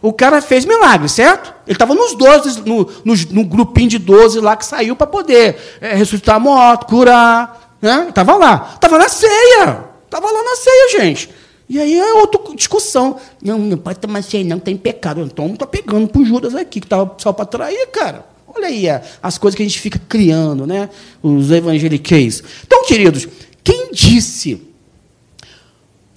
[0.00, 1.52] O cara fez milagre, certo?
[1.66, 5.56] Ele estava nos 12, no, no, no, grupinho de 12 lá que saiu para poder
[5.80, 7.76] é, ressuscitar a morte, curar.
[7.82, 8.06] Né?
[8.08, 8.70] Estava lá.
[8.76, 9.84] Estava na ceia.
[10.04, 11.28] Estava lá na ceia, gente.
[11.68, 13.16] E aí é outra discussão.
[13.42, 15.22] Não, não pode tomar ceia, não, tem pecado.
[15.22, 18.37] Então não está pegando para Judas aqui, que estava só para trair, cara.
[18.54, 18.86] Olha aí
[19.22, 20.88] as coisas que a gente fica criando, né?
[21.22, 22.42] Os evangeliqueis.
[22.66, 23.28] Então, queridos,
[23.62, 24.62] quem disse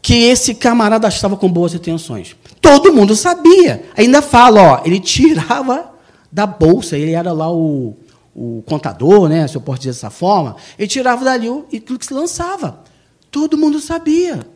[0.02, 2.36] que esse camarada estava com boas intenções?
[2.62, 3.84] Todo mundo sabia.
[3.96, 5.91] Ainda fala, ó, ele tirava
[6.32, 7.96] da bolsa, ele era lá o,
[8.34, 9.48] o contador, né?
[9.48, 12.84] Se eu posso dizer dessa forma, ele tirava dali aquilo que se lançava.
[13.30, 14.48] Todo mundo sabia.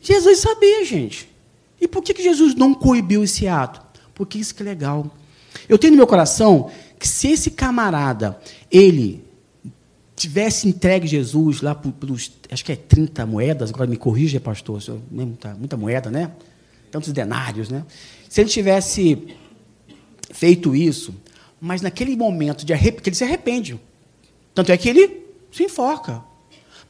[0.00, 1.28] Jesus sabia, gente.
[1.80, 3.82] E por que, que Jesus não coibiu esse ato?
[4.14, 5.10] Porque isso que é legal.
[5.68, 8.38] Eu tenho no meu coração que se esse camarada,
[8.70, 9.24] ele
[10.14, 15.54] tivesse entregue Jesus lá pelos, acho que é 30 moedas, agora me corrija, pastor, muita,
[15.54, 16.30] muita moeda, né?
[16.90, 17.84] Tantos denários, né?
[18.28, 19.26] Se ele tivesse
[20.30, 21.14] feito isso,
[21.60, 23.00] mas naquele momento de arrep...
[23.00, 23.80] que ele se arrepende,
[24.54, 26.22] tanto é que ele se enforca.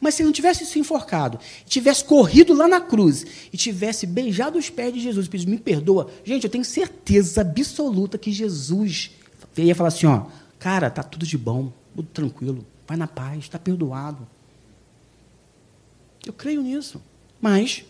[0.02, 4.58] Mas se ele não tivesse se enforcado, tivesse corrido lá na cruz e tivesse beijado
[4.58, 9.12] os pés de Jesus e pedido, me perdoa, gente, eu tenho certeza absoluta que Jesus
[9.56, 10.26] ia falar assim: ó,
[10.58, 14.26] cara, tá tudo de bom, tudo tranquilo, vai na paz, está perdoado.
[16.26, 17.00] Eu creio nisso.
[17.40, 17.84] Mas,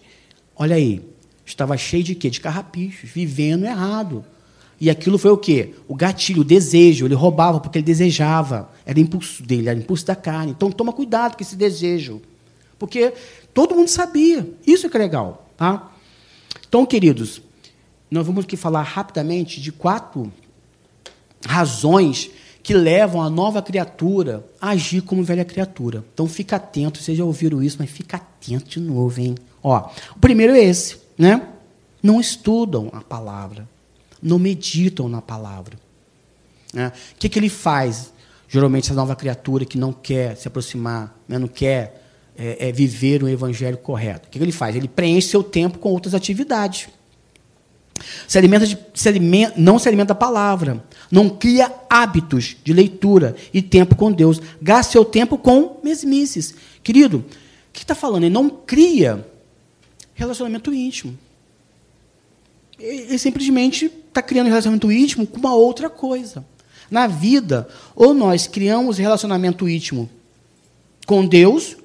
[0.55, 1.03] olha aí,
[1.47, 2.29] estava cheio de quê?
[2.29, 4.23] De carrapichos, vivendo errado.
[4.83, 5.75] E aquilo foi o quê?
[5.87, 7.07] O gatilho, o desejo.
[7.07, 8.69] Ele roubava porque ele desejava.
[8.85, 10.51] Era impulso dele, era impulso da carne.
[10.51, 12.21] Então toma cuidado com esse desejo.
[12.81, 13.15] Porque
[13.55, 14.45] todo mundo sabia.
[14.67, 15.49] Isso é que é legal.
[15.57, 15.93] Tá?
[16.69, 17.41] Então, queridos,
[18.11, 20.33] nós vamos aqui falar rapidamente de quatro
[21.47, 26.05] razões que levam a nova criatura a agir como velha criatura.
[26.13, 29.37] Então fica atento, vocês já ouviram isso, mas fica atento de novo, hein?
[29.63, 31.41] Ó, o primeiro é esse, né?
[32.03, 33.69] Não estudam a palavra,
[34.23, 35.79] não meditam na palavra.
[36.73, 36.93] Né?
[37.15, 38.13] O que, que ele faz?
[38.49, 41.39] Geralmente essa nova criatura que não quer se aproximar, né?
[41.39, 42.03] não quer
[42.37, 44.29] é, é viver o evangelho correto.
[44.29, 44.77] O que, que ele faz?
[44.77, 46.89] Ele preenche seu tempo com outras atividades.
[48.27, 50.83] Se alimenta de, se alimenta, não se alimenta da palavra.
[51.11, 54.41] Não cria hábitos de leitura e tempo com Deus.
[54.61, 56.55] Gasta seu tempo com mesmices.
[56.83, 58.25] Querido, o que está falando?
[58.25, 59.27] Ele não cria
[60.15, 61.17] relacionamento íntimo.
[62.83, 66.45] Ele simplesmente está criando relacionamento íntimo com uma outra coisa.
[66.91, 70.11] Na vida, ou nós criamos relacionamento íntimo
[71.07, 71.77] com Deus,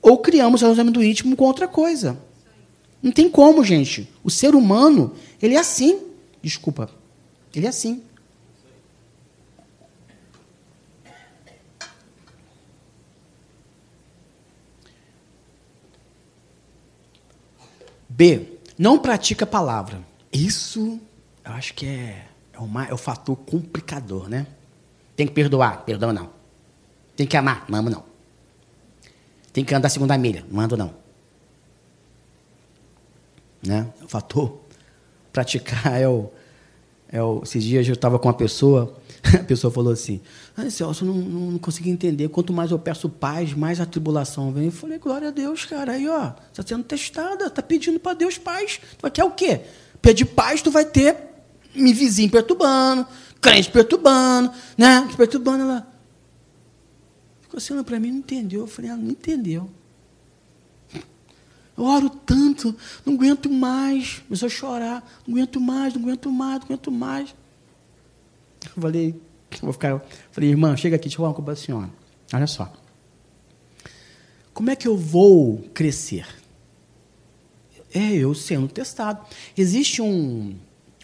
[0.00, 2.18] ou criamos relacionamento íntimo com outra coisa.
[3.02, 4.08] Não tem como, gente.
[4.24, 6.00] O ser humano, ele é assim.
[6.42, 6.90] Desculpa.
[7.54, 8.02] Ele é assim.
[18.08, 18.58] B.
[18.78, 20.08] Não pratica a palavra.
[20.46, 21.00] Isso,
[21.44, 24.46] eu acho que é, é, uma, é o fator complicador, né?
[25.16, 25.84] Tem que perdoar.
[25.84, 26.30] Perdão, não.
[27.16, 27.64] Tem que amar.
[27.68, 28.04] Não amo, não.
[29.52, 30.44] Tem que andar segunda milha.
[30.50, 31.08] Não ando, não
[33.62, 33.86] né?
[34.02, 34.60] O fator
[35.32, 36.30] praticar é o,
[37.10, 37.42] é o.
[37.42, 38.96] Esses dias eu estava com uma pessoa,
[39.34, 40.20] a pessoa falou assim:
[40.56, 42.28] ah, Celso, não, não, não consegui entender.
[42.28, 44.66] Quanto mais eu peço paz, mais a tribulação vem.
[44.66, 45.92] Eu falei: glória a Deus, cara.
[45.92, 48.80] Aí, ó, está sendo testada, está pedindo para Deus paz.
[48.96, 49.62] Tu querer o quê?
[50.00, 51.16] Pedir paz, tu vai ter
[51.74, 53.06] me vizinho perturbando,
[53.40, 55.08] crente perturbando, né?
[55.16, 55.86] Perturbando ela.
[57.42, 58.60] Ficou assim para mim, não entendeu.
[58.62, 59.70] Eu falei: ah, não entendeu.
[61.76, 62.74] Eu oro tanto,
[63.06, 64.20] não aguento mais.
[64.26, 65.12] Começou a chorar.
[65.26, 67.34] Não aguento mais, não aguento mais, não aguento mais.
[68.76, 69.22] Eu falei,
[69.62, 70.02] vou ficar.
[70.32, 71.90] Falei, irmã, chega aqui, deixa eu falar uma coisa para a senhora.
[72.34, 72.72] Olha só.
[74.52, 76.26] Como é que eu vou crescer?
[77.92, 79.20] É eu sendo testado.
[79.56, 80.54] Existe um,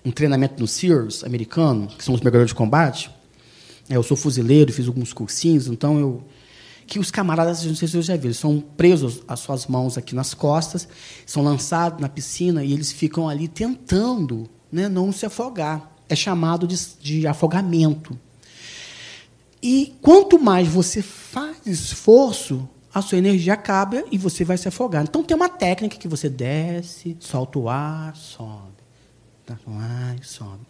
[0.05, 3.11] um treinamento no SEARS americano, que são os mergulhadores de combate.
[3.89, 6.25] É, eu sou fuzileiro, fiz alguns cursinhos, então eu
[6.87, 10.15] que os camaradas, não sei se vocês já viram, são presos as suas mãos aqui
[10.15, 10.87] nas costas,
[11.25, 15.91] são lançados na piscina e eles ficam ali tentando né, não se afogar.
[16.09, 18.19] É chamado de, de afogamento.
[19.63, 25.03] E quanto mais você faz esforço, a sua energia acaba e você vai se afogar.
[25.03, 28.73] Então tem uma técnica que você desce, solta o ar, sobe.
[29.45, 30.61] Dá o ar e sobe.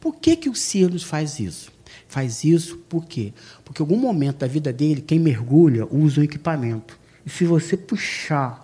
[0.00, 1.70] Por que, que o Silas faz isso?
[2.08, 3.34] Faz isso por quê?
[3.62, 6.98] Porque em algum momento da vida dele, quem mergulha usa o equipamento.
[7.26, 8.60] E se você puxar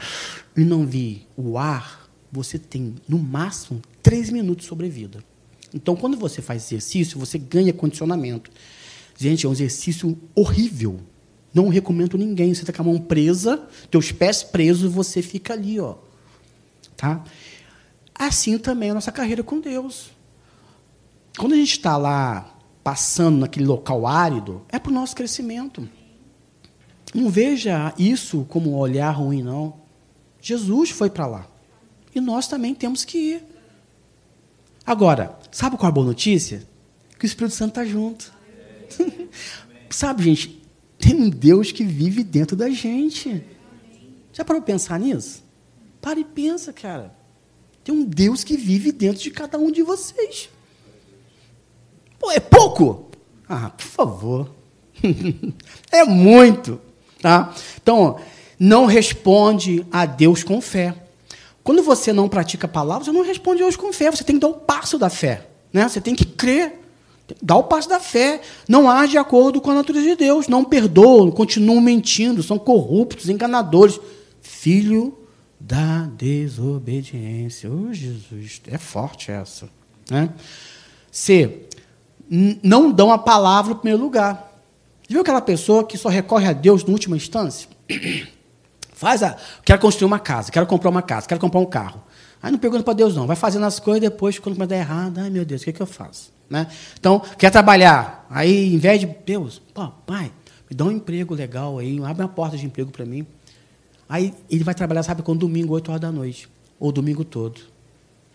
[0.57, 5.23] e não vir o ar, você tem, no máximo, três minutos de sobrevida.
[5.75, 8.51] Então, quando você faz exercício, você ganha condicionamento.
[9.19, 11.01] Gente, é um exercício horrível.
[11.55, 12.55] Não recomendo ninguém.
[12.55, 15.97] Você está com a mão presa, teus pés presos, você fica ali, ó.
[16.97, 17.23] Tá?
[18.15, 20.11] Assim também é a nossa carreira com Deus.
[21.37, 25.89] Quando a gente está lá passando naquele local árido, é para o nosso crescimento.
[27.15, 29.75] Não veja isso como um olhar ruim, não.
[30.41, 31.47] Jesus foi para lá.
[32.15, 33.45] E nós também temos que ir.
[34.85, 36.67] Agora, sabe qual é a boa notícia?
[37.19, 38.33] Que o Espírito Santo está junto.
[39.89, 40.62] sabe, gente,
[41.03, 43.43] tem um Deus que vive dentro da gente.
[44.33, 45.43] Já parou para pensar nisso?
[46.01, 47.13] Para e pensa, cara.
[47.83, 50.49] Tem um Deus que vive dentro de cada um de vocês.
[52.21, 53.11] Pô, é pouco?
[53.49, 54.51] Ah, por favor.
[55.91, 56.81] é muito.
[57.21, 57.53] Tá?
[57.83, 58.21] Então,
[58.59, 60.95] não responde a Deus com fé.
[61.65, 64.09] Quando você não pratica a palavra, você não responde a Deus com fé.
[64.09, 65.49] Você tem que dar o passo da fé.
[65.73, 65.89] Né?
[65.89, 66.81] Você tem que crer.
[67.41, 68.41] Dá o passo da fé.
[68.69, 70.49] Não age de acordo com a natureza de Deus.
[70.49, 74.01] Não perdoam, continuam mentindo, são corruptos, enganadores.
[74.41, 75.17] Filho
[75.59, 77.71] da desobediência.
[77.71, 79.69] Oh, Jesus, é forte essa.
[80.11, 80.31] Né?
[81.11, 81.69] C
[82.63, 84.51] não dão a palavra no primeiro lugar.
[85.07, 87.69] Viu aquela pessoa que só recorre a Deus na última instância?
[88.95, 89.37] Faz a.
[89.65, 92.03] Quero construir uma casa, quero comprar uma casa, quero comprar um carro.
[92.43, 93.27] Aí não pergunta para Deus, não.
[93.27, 95.73] Vai fazendo as coisas depois, quando vai dar errado, ai meu Deus, o que, é
[95.75, 96.32] que eu faço?
[96.53, 96.67] Né?
[97.01, 98.27] Então, quer trabalhar.
[98.29, 99.07] Aí, em vez de.
[99.07, 100.31] Deus, pô, pai,
[100.71, 103.27] me dá um emprego legal aí, abre uma porta de emprego para mim.
[104.07, 106.47] Aí ele vai trabalhar, sabe, quando domingo, 8 horas da noite.
[106.79, 107.63] Ou domingo todo.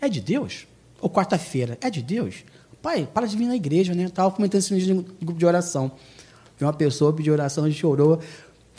[0.00, 0.66] É de Deus?
[1.00, 1.78] Ou quarta-feira?
[1.80, 2.42] É de Deus?
[2.82, 4.04] pai, para de vir na igreja, né?
[4.04, 5.90] Estava comentando isso no grupo de oração.
[6.56, 8.20] Vi uma pessoa pedir oração, a gente chorou,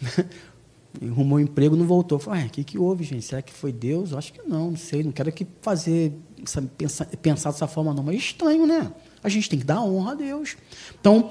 [1.01, 2.19] arrumou um emprego, não voltou.
[2.19, 3.23] Falei, o que, que houve, gente?
[3.23, 4.11] Será que foi Deus?
[4.11, 6.13] Eu acho que não, não sei, não quero que fazer,
[6.77, 8.91] pensar, pensar dessa forma não, mas é estranho, né?
[9.23, 10.55] A gente tem que dar honra a Deus.
[10.99, 11.29] Então,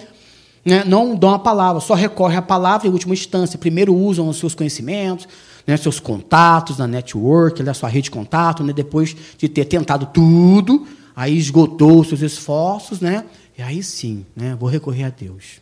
[0.65, 3.59] né, não dão a palavra, só recorre à palavra em última instância.
[3.59, 5.27] Primeiro usam os seus conhecimentos,
[5.67, 10.07] né, seus contatos na network, na sua rede de contato, né, depois de ter tentado
[10.07, 13.25] tudo, aí esgotou seus esforços, né,
[13.57, 15.61] e aí sim, né, vou recorrer a Deus.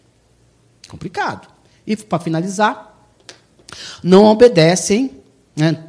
[0.89, 1.49] Complicado.
[1.87, 2.95] E para finalizar,
[4.03, 5.13] não obedecem,
[5.55, 5.85] né,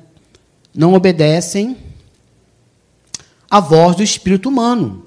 [0.76, 1.76] não obedecem
[3.50, 5.07] à voz do espírito humano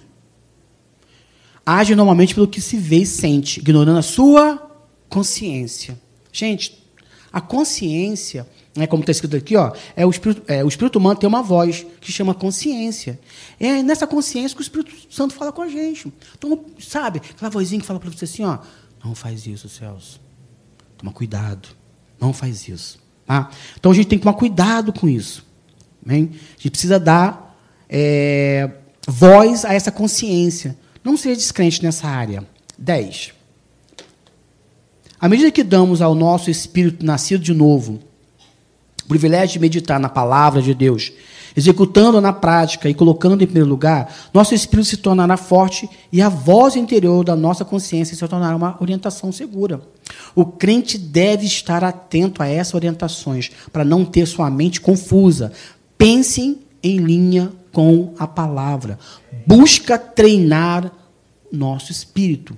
[1.78, 4.70] age normalmente pelo que se vê e sente, ignorando a sua
[5.08, 5.98] consciência.
[6.32, 6.82] Gente,
[7.32, 11.18] a consciência, né, como está escrito aqui, ó, é o, espírito, é, o espírito humano
[11.18, 13.20] tem uma voz que chama consciência.
[13.58, 16.12] É nessa consciência que o Espírito Santo fala com a gente.
[16.36, 18.58] Então, sabe, aquela vozinha que fala para você assim, ó,
[19.04, 20.20] não faz isso, Celso.
[20.98, 21.68] Toma cuidado.
[22.20, 22.98] Não faz isso.
[23.26, 23.48] Tá?
[23.78, 25.46] Então a gente tem que tomar cuidado com isso.
[26.08, 26.30] Hein?
[26.32, 27.56] A gente precisa dar
[27.88, 28.70] é,
[29.06, 30.76] voz a essa consciência.
[31.02, 32.44] Não seja descrente nessa área.
[32.76, 33.32] 10.
[35.20, 38.00] À medida que damos ao nosso espírito nascido de novo
[39.04, 41.12] o privilégio de meditar na palavra de Deus,
[41.56, 46.28] executando na prática e colocando em primeiro lugar, nosso espírito se tornará forte e a
[46.28, 49.82] voz interior da nossa consciência se tornará uma orientação segura.
[50.34, 55.52] O crente deve estar atento a essas orientações para não ter sua mente confusa.
[55.98, 58.98] Pensem em linha com a palavra.
[59.46, 60.90] Busca treinar
[61.52, 62.56] nosso espírito.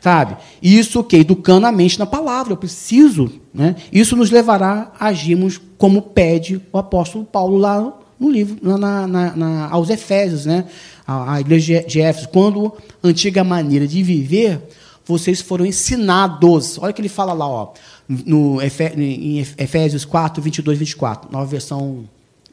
[0.00, 0.36] Sabe?
[0.60, 3.76] Isso que educando a mente na palavra, eu preciso, né?
[3.92, 9.36] Isso nos levará a agirmos como pede o apóstolo Paulo lá no livro, na, na,
[9.36, 10.64] na, aos Efésios, né?
[11.06, 14.60] A, a igreja de Éfeso, quando antiga maneira de viver,
[15.04, 16.78] vocês foram ensinados.
[16.78, 17.72] Olha o que ele fala lá, ó,
[18.08, 22.04] no em Efésios 4, 22 e 24, nova versão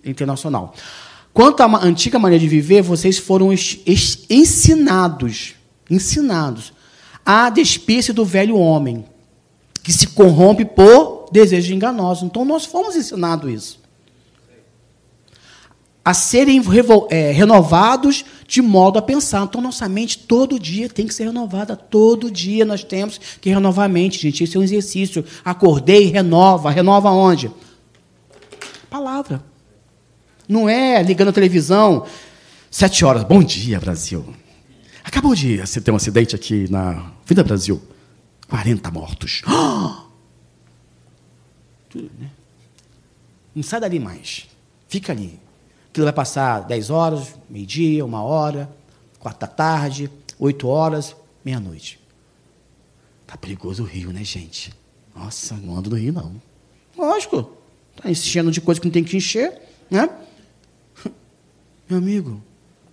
[0.05, 0.73] internacional.
[1.33, 3.51] Quanto à antiga maneira de viver, vocês foram
[4.29, 5.55] ensinados,
[5.89, 6.73] ensinados
[7.25, 9.05] a despir-se do velho homem,
[9.83, 12.23] que se corrompe por desejos enganosos.
[12.23, 13.79] Então, nós fomos ensinados isso.
[16.03, 16.59] A serem
[17.11, 19.43] é, renovados de modo a pensar.
[19.43, 21.75] Então, nossa mente todo dia tem que ser renovada.
[21.75, 24.43] Todo dia nós temos que renovar a mente, gente.
[24.43, 25.23] Isso é um exercício.
[25.45, 26.71] Acordei, renova.
[26.71, 27.51] Renova onde?
[28.89, 29.43] Palavra.
[30.49, 32.07] Não é ligando a televisão,
[32.71, 34.33] sete horas, bom dia, Brasil.
[35.03, 37.79] Acabou de ter um acidente aqui na Vida Brasil.
[38.49, 39.43] 40 mortos.
[41.95, 42.29] Né?
[43.55, 44.47] Não sai dali mais.
[44.87, 45.39] Fica ali.
[45.89, 48.69] Aquilo vai passar 10 horas, meio-dia, uma hora,
[49.17, 50.07] quatro da tarde,
[50.37, 51.99] oito horas, meia-noite.
[53.25, 54.71] Tá perigoso o rio, né, gente?
[55.15, 56.39] Nossa, não ando no rio, não.
[56.95, 57.57] Lógico.
[57.95, 59.59] Tá enchendo de coisa que não tem que encher,
[59.89, 60.07] né?
[61.89, 62.39] Meu amigo,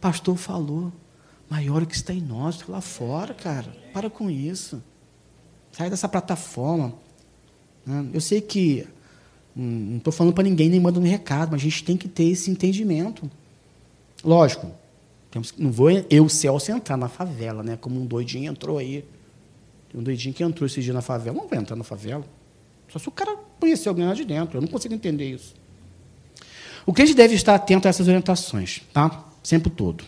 [0.00, 0.90] pastor falou,
[1.50, 3.70] maior que está em nós, está lá fora, cara.
[3.92, 4.82] Para com isso.
[5.70, 6.94] Sai dessa plataforma.
[7.84, 8.08] Né?
[8.14, 8.86] Eu sei que
[9.54, 12.08] hum, não estou falando para ninguém nem mandando um recado, mas a gente tem que
[12.08, 13.30] ter esse entendimento.
[14.24, 14.72] Lógico,
[15.30, 17.76] temos, não vou eu, Celso, entrar na favela, né?
[17.76, 19.04] Como um doidinho entrou aí.
[19.90, 21.36] Tem um doidinho que entrou esse dia na favela.
[21.36, 22.24] Não vai entrar na favela.
[22.88, 24.56] Só se o cara conhecer alguém lá de dentro.
[24.56, 25.54] Eu não consigo entender isso.
[26.86, 29.24] O crente deve estar atento a essas orientações, tá?
[29.42, 30.04] Sempre todo.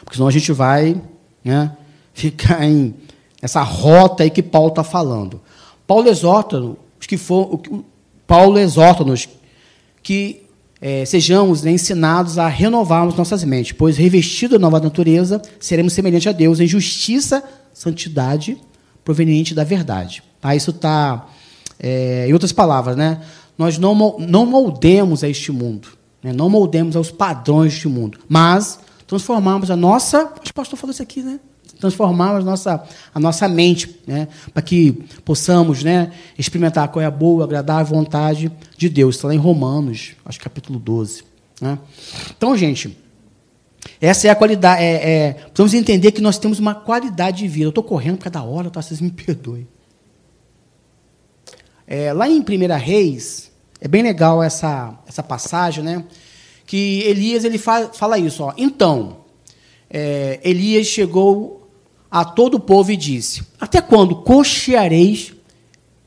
[0.00, 1.00] Porque senão a gente vai
[1.44, 1.76] né,
[2.12, 2.94] ficar em
[3.40, 5.40] essa rota aí que Paulo está falando.
[5.86, 7.60] Paulo exorta-nos que for,
[8.26, 9.28] Paulo exorta-nos
[10.02, 10.42] que
[10.80, 16.26] é, sejamos né, ensinados a renovarmos nossas mentes, pois revestido da nova natureza, seremos semelhantes
[16.26, 18.56] a Deus em justiça, santidade,
[19.04, 20.22] proveniente da verdade.
[20.40, 20.54] Tá?
[20.54, 21.26] Isso está,
[21.78, 23.20] é, em outras palavras, né?
[23.58, 25.88] Nós não, não moldemos a este mundo,
[26.22, 26.32] né?
[26.32, 30.24] não moldemos aos padrões deste mundo, mas transformamos a nossa.
[30.24, 31.40] O pastor falou isso aqui, né?
[31.80, 34.28] Transformamos a nossa, a nossa mente, né?
[34.52, 34.92] para que
[35.24, 39.16] possamos né, experimentar qual é a boa, agradável vontade de Deus.
[39.16, 41.22] Está lá em Romanos, acho que capítulo 12.
[41.60, 41.78] Né?
[42.36, 42.96] Então, gente,
[44.00, 44.82] essa é a qualidade.
[44.82, 47.66] É, é, precisamos entender que nós temos uma qualidade de vida.
[47.66, 48.82] Eu estou correndo cada hora, tá?
[48.82, 49.66] vocês me perdoem.
[51.86, 52.44] É, lá em 1
[52.76, 53.47] Reis,
[53.80, 56.04] é bem legal essa, essa passagem, né?
[56.66, 58.42] Que Elias ele fala, fala isso.
[58.42, 58.52] Ó.
[58.56, 59.18] Então,
[59.88, 61.68] é, Elias chegou
[62.10, 65.32] a todo o povo e disse: Até quando cocheareis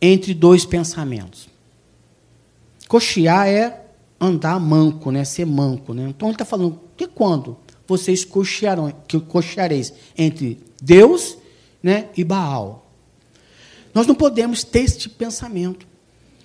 [0.01, 1.49] entre dois pensamentos?
[2.87, 3.81] Cochear é
[4.19, 5.23] andar manco, né?
[5.23, 6.07] Ser manco, né?
[6.09, 7.57] Então ele está falando: que quando
[7.87, 8.93] vocês cochearão,
[9.27, 11.37] cocheareis entre Deus
[11.81, 12.89] né, e Baal.
[13.93, 15.85] Nós não podemos ter de pensamento.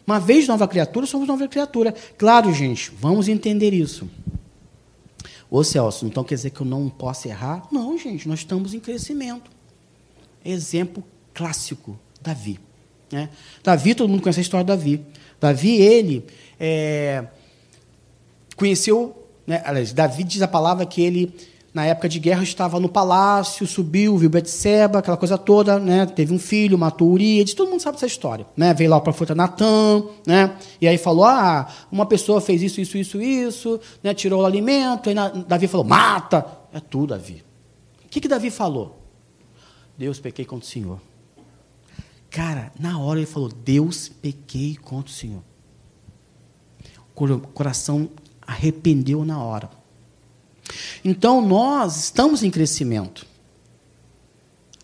[0.07, 1.92] Uma vez nova criatura, somos nova criatura.
[2.16, 4.09] Claro, gente, vamos entender isso.
[5.50, 7.66] Ô Celso, então quer dizer que eu não posso errar?
[7.72, 9.50] Não, gente, nós estamos em crescimento.
[10.44, 11.02] Exemplo
[11.34, 12.59] clássico, Davi.
[13.11, 13.28] Né?
[13.62, 15.04] Davi, todo mundo conhece a história de Davi.
[15.40, 16.24] Davi, ele
[16.59, 17.26] é,
[18.57, 21.32] conheceu, né, aliás, Davi diz a palavra que ele
[21.77, 26.07] na época de guerra estava no palácio, subiu, viu Betseba, aquela coisa toda, né?
[26.07, 28.72] Teve um filho, matou Urias, todo mundo sabe essa história, né?
[28.72, 30.57] Veio lá o profeta Natan, né?
[30.81, 34.14] E aí falou: "Ah, uma pessoa fez isso, isso, isso, isso, né?
[34.14, 35.11] Tirou o alimento".
[35.11, 35.14] Aí
[35.47, 36.47] Davi falou: "Mata".
[36.72, 37.45] É tudo, Davi.
[38.07, 38.99] O que que Davi falou?
[39.99, 40.99] Deus, pequei contra o Senhor.
[42.31, 45.43] Cara, na hora ele falou: Deus, pequei contra o Senhor.
[47.14, 48.09] O coração
[48.41, 49.68] arrependeu na hora.
[51.04, 53.26] Então nós estamos em crescimento.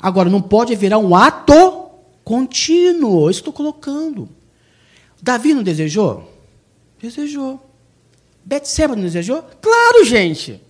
[0.01, 1.91] Agora, não pode virar um ato
[2.25, 3.31] contínuo.
[3.31, 4.29] Isso estou colocando.
[5.23, 6.29] Davi não desejou?
[7.01, 7.61] Desejou.
[8.45, 9.45] Betseba não desejou?
[9.61, 10.61] Claro, gente.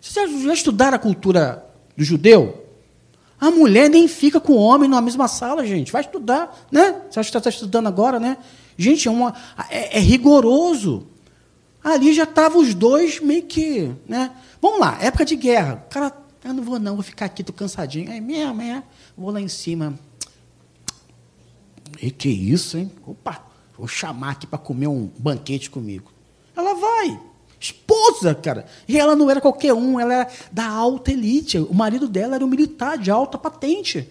[0.00, 1.64] Vocês já estudaram a cultura
[1.96, 2.66] do judeu?
[3.38, 5.92] A mulher nem fica com o homem na mesma sala, gente.
[5.92, 7.02] Vai estudar, né?
[7.10, 8.38] Você acha que está estudando agora, né?
[8.76, 9.34] Gente, é, uma,
[9.68, 11.06] é, é rigoroso.
[11.82, 14.30] Ali já estavam os dois meio que, né?
[14.60, 15.82] Vamos lá, época de guerra.
[15.86, 16.14] O cara,
[16.44, 18.10] eu não vou não, vou ficar aqui, tô cansadinho.
[18.10, 18.82] É mesmo, é.
[19.16, 19.98] Vou lá em cima.
[22.00, 22.92] E que isso, hein?
[23.06, 23.42] Opa,
[23.76, 26.12] vou chamar aqui para comer um banquete comigo.
[26.54, 27.20] Ela vai.
[27.58, 28.66] Esposa, cara.
[28.88, 31.58] E ela não era qualquer um, ela era da alta elite.
[31.58, 34.08] O marido dela era um militar de alta patente.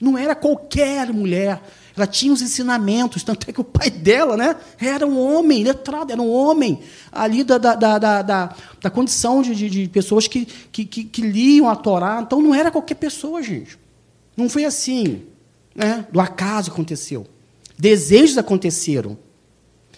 [0.00, 1.62] Não era qualquer mulher.
[1.96, 6.12] Ela tinha os ensinamentos, tanto é que o pai dela né, era um homem, letrado,
[6.12, 6.80] era um homem
[7.12, 11.20] ali da, da, da, da, da condição de, de, de pessoas que, que, que, que,
[11.20, 12.20] liam a Torá.
[12.22, 13.78] Então não era qualquer pessoa, gente.
[14.36, 15.22] Não foi assim.
[15.74, 16.06] Né?
[16.10, 17.26] Do acaso aconteceu.
[17.78, 19.18] Desejos aconteceram.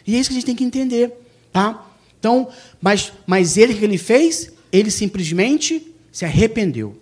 [0.07, 1.12] E é isso que a gente tem que entender.
[1.53, 1.86] Tá?
[2.18, 2.48] Então,
[2.80, 4.50] mas, mas ele que ele fez?
[4.72, 6.96] Ele simplesmente se arrependeu.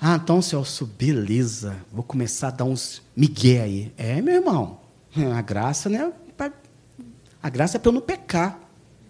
[0.00, 1.76] Ah, então, Celso, beleza.
[1.92, 3.92] Vou começar a dar uns migué aí.
[3.96, 4.80] É, meu irmão.
[5.34, 6.12] A graça, né?
[7.42, 8.60] A graça é para eu não pecar.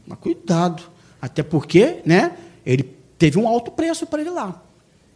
[0.06, 0.82] Mas cuidado.
[1.20, 2.36] Até porque, né?
[2.64, 2.82] Ele
[3.18, 4.62] teve um alto preço para ele lá.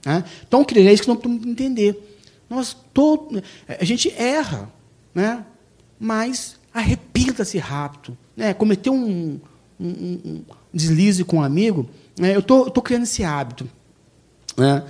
[0.05, 0.25] Né?
[0.47, 2.19] Então, queria é isso que temos que entender.
[2.49, 4.69] Nós todo, a gente erra,
[5.15, 5.45] né?
[5.99, 8.17] Mas arrependa-se rápido.
[8.37, 8.55] Né?
[8.55, 9.39] Cometeu um,
[9.79, 10.43] um, um,
[10.73, 11.89] deslize com um amigo.
[12.19, 12.35] Né?
[12.35, 13.69] Eu tô, tô criando esse hábito.
[14.57, 14.85] Né?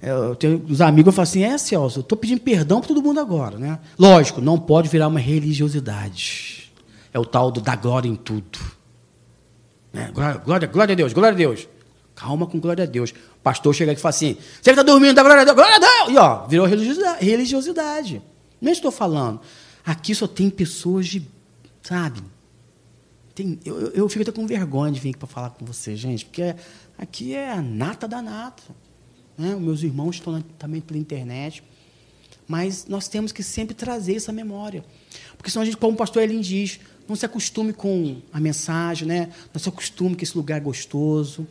[0.00, 2.88] É, eu tenho os amigos eu falo assim, é, Celso, eu estou pedindo perdão para
[2.88, 3.58] todo mundo agora.
[3.58, 3.78] Né?
[3.98, 6.72] Lógico, não pode virar uma religiosidade.
[7.12, 8.58] É o tal do dar glória em tudo.
[9.92, 10.10] Né?
[10.12, 11.66] Glória, glória, glória a Deus, glória a Deus.
[12.14, 13.10] Calma com glória a Deus.
[13.10, 15.76] O pastor chega aqui e fala assim, você está dormindo, dá glória a Deus, glória
[15.76, 16.10] a Deus.
[16.10, 18.22] E ó, virou religiosidade.
[18.60, 19.40] Nem estou falando.
[19.84, 21.26] Aqui só tem pessoas de,
[21.82, 22.22] sabe?
[23.34, 25.94] Tem, eu, eu, eu fico até com vergonha de vir aqui para falar com você,
[25.94, 26.54] gente, porque
[26.98, 28.62] aqui é a nata da nata.
[29.36, 29.54] Né?
[29.54, 31.62] Os meus irmãos estão também pela internet.
[32.48, 34.84] Mas nós temos que sempre trazer essa memória.
[35.36, 36.78] Porque senão a gente, como o pastor Elin diz,
[37.08, 39.30] não se acostume com a mensagem, né?
[39.52, 41.46] não se acostume com esse lugar gostoso.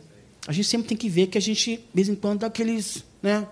[0.46, 3.04] A gente sempre tem que ver que a gente, de vez em quando, dá aqueles.
[3.22, 3.46] Né?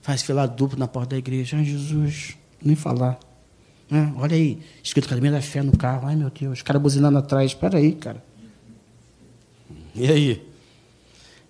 [0.00, 1.56] Faz filar duplo na porta da igreja.
[1.56, 3.18] Ai, Jesus, nem falar.
[3.90, 4.12] Né?
[4.16, 6.06] Olha aí, escrito Academia da Fé no carro.
[6.06, 7.50] Ai, meu Deus, cara buzinando atrás.
[7.50, 8.22] Espera aí, cara.
[9.94, 10.51] E aí?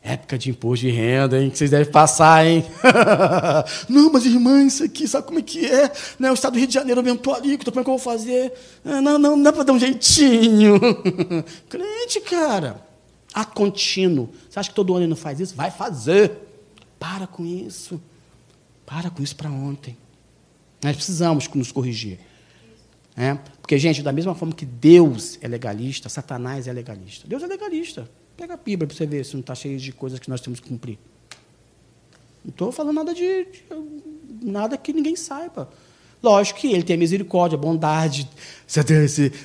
[0.05, 1.49] Época de imposto de renda, hein?
[1.49, 2.67] Que vocês devem passar, hein?
[3.89, 5.93] não, mas irmã, isso aqui, sabe como é que é?
[6.19, 6.29] Né?
[6.29, 8.53] O Estado do Rio de Janeiro aumentou ali, como é que eu vou fazer?
[8.85, 10.81] Ah, não, não, não dá para dar um jeitinho.
[11.71, 12.85] Crente, cara.
[13.33, 14.29] Ato contínuo.
[14.51, 15.55] Você acha que todo ano ele não faz isso?
[15.55, 16.33] Vai fazer.
[16.99, 18.03] Para com isso.
[18.85, 19.97] Para com isso para ontem.
[20.83, 22.19] Nós precisamos nos corrigir.
[23.17, 23.35] É?
[23.61, 27.29] Porque, gente, da mesma forma que Deus é legalista, Satanás é legalista.
[27.29, 28.11] Deus é legalista.
[28.37, 30.61] Pega a Bíblia para você ver se não está cheio de coisas que nós temos
[30.61, 30.99] que cumprir.
[32.45, 33.65] Não estou falando nada de, de,
[34.43, 35.69] nada que ninguém saiba.
[36.23, 38.29] Lógico que ele tem misericórdia, bondade,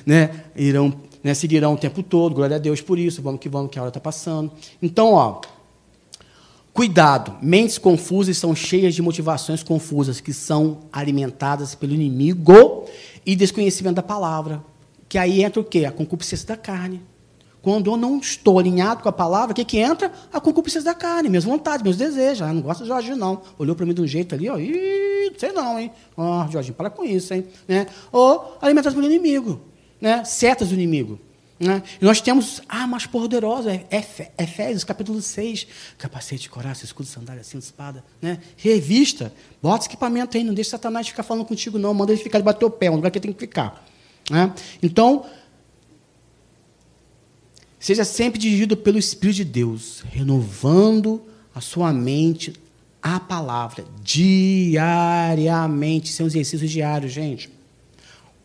[0.06, 3.70] né, irão, né, seguirão o tempo todo, glória a Deus por isso, vamos que vamos,
[3.70, 4.52] que a hora está passando.
[4.80, 5.40] Então, ó,
[6.72, 12.84] cuidado, mentes confusas são cheias de motivações confusas, que são alimentadas pelo inimigo
[13.26, 14.62] e desconhecimento da palavra.
[15.08, 15.84] Que aí entra o quê?
[15.84, 17.02] A concupiscência da carne.
[17.62, 20.12] Quando eu não estou alinhado com a palavra, o que, que entra?
[20.32, 22.42] A concupiscência da carne, minhas vontades, meus desejos.
[22.42, 23.42] Ah, não gosto de Jorginho, não.
[23.58, 25.90] Olhou para mim de um jeito ali, ó, ih, sei não, hein?
[26.16, 27.46] Ó, oh, Jorginho, para com isso, hein?
[27.66, 27.86] Né?
[28.12, 29.60] Ou alimentação pelo inimigo,
[30.00, 30.24] né?
[30.24, 31.18] Setas do inimigo.
[31.60, 31.82] Né?
[32.00, 33.80] E nós temos armas poderosas,
[34.38, 35.66] Efésios capítulo 6,
[35.98, 38.38] capacete de coração, escudo, sandália, cinto, espada, né?
[38.56, 42.38] revista, bota esse equipamento aí, não deixa Satanás ficar falando contigo não, manda ele ficar
[42.38, 43.84] de bater o pé, um lugar que ele tem que ficar.
[44.30, 44.52] Né?
[44.80, 45.24] Então,
[47.78, 51.22] seja sempre dirigido pelo Espírito de Deus, renovando
[51.54, 52.52] a sua mente
[53.02, 57.58] à palavra, diariamente, são exercícios diários, gente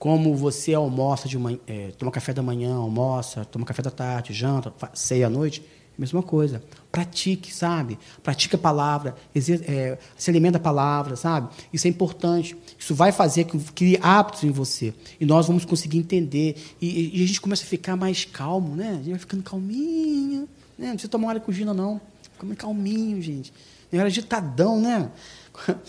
[0.04, 4.34] como você almoça de manhã, é, toma café da manhã, almoça, toma café da tarde,
[4.34, 5.64] janta, ceia à noite,
[5.98, 6.62] mesma coisa.
[6.94, 7.98] Pratique, sabe?
[8.22, 11.50] Pratique a palavra, é, se alimenta a palavra, sabe?
[11.74, 12.56] Isso é importante.
[12.78, 14.94] Isso vai fazer que crie hábitos em você.
[15.20, 16.56] E nós vamos conseguir entender.
[16.80, 18.92] E, e, a gente começa a ficar mais calmo, né?
[18.92, 20.48] A gente vai ficando calminho.
[20.78, 20.86] Né?
[20.86, 22.00] Não precisa tomar uma cugina, não.
[22.32, 23.52] Fica mais calminho, gente.
[23.92, 25.10] Não era agitadão, né?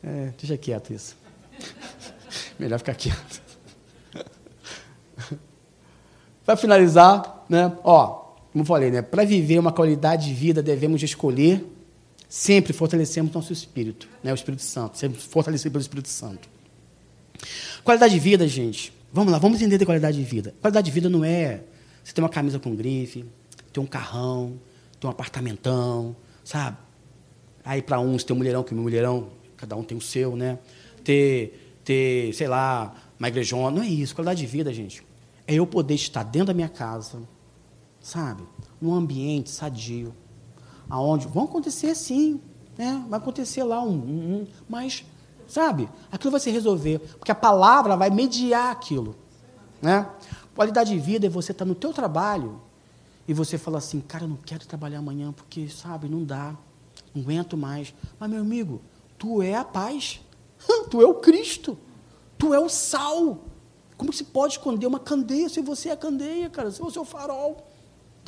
[0.00, 1.16] É, deixa quieto isso.
[2.56, 3.42] Melhor ficar quieto.
[6.46, 7.76] Para finalizar, né?
[7.82, 8.27] Ó,
[8.58, 9.02] como falei, né?
[9.02, 11.64] Para viver uma qualidade de vida, devemos escolher
[12.28, 14.32] sempre fortalecemos nosso espírito, né?
[14.32, 16.48] O Espírito Santo, sempre fortalecido pelo Espírito Santo.
[17.84, 18.92] Qualidade de vida, gente.
[19.12, 20.54] Vamos lá, vamos entender de qualidade de vida.
[20.60, 21.62] Qualidade de vida não é
[22.02, 23.24] você ter uma camisa com grife,
[23.72, 24.58] ter um carrão,
[25.00, 26.76] ter um apartamentão, sabe?
[27.64, 30.58] Aí para uns tem um mulherão, que um mulherão, cada um tem o seu, né?
[31.04, 33.76] Ter ter, sei lá, uma igrejona.
[33.76, 34.14] Não é isso.
[34.14, 35.02] Qualidade de vida, gente,
[35.46, 37.22] é eu poder estar dentro da minha casa,
[38.08, 38.42] sabe?
[38.80, 40.14] Num ambiente sadio.
[40.88, 42.40] Aonde vão acontecer sim,
[42.76, 43.04] né?
[43.08, 45.04] Vai acontecer lá um, um, um, mas,
[45.46, 45.88] sabe?
[46.10, 49.14] Aquilo vai se resolver, porque a palavra vai mediar aquilo,
[49.82, 50.08] né?
[50.54, 52.60] Qualidade de vida é você estar no teu trabalho
[53.28, 56.56] e você falar assim, cara, eu não quero trabalhar amanhã porque, sabe, não dá,
[57.14, 57.94] não aguento mais.
[58.18, 58.80] Mas, meu amigo,
[59.18, 60.20] tu é a paz.
[60.90, 61.78] Tu é o Cristo.
[62.38, 63.44] Tu é o sal.
[63.96, 66.70] Como se pode esconder uma candeia se você é a candeia, cara?
[66.70, 67.67] Se você é o farol.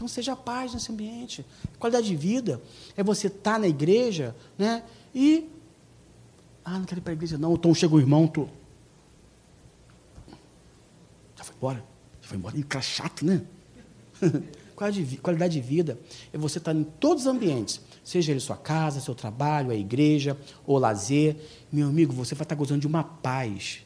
[0.01, 1.45] Então seja paz nesse ambiente.
[1.79, 2.59] Qualidade de vida
[2.97, 4.83] é você estar tá na igreja, né?
[5.15, 5.47] E
[6.65, 7.53] ah, não quero ir para a igreja não.
[7.53, 8.49] Então chega o irmão, tu
[11.37, 11.85] já foi embora,
[12.23, 12.57] já foi embora.
[12.57, 13.43] E cara chato, né?
[15.23, 16.01] Qualidade de vida
[16.33, 19.75] é você estar tá em todos os ambientes seja ele sua casa, seu trabalho, a
[19.75, 20.35] igreja
[20.67, 21.37] ou lazer,
[21.71, 23.81] meu amigo, você vai estar gozando de uma paz.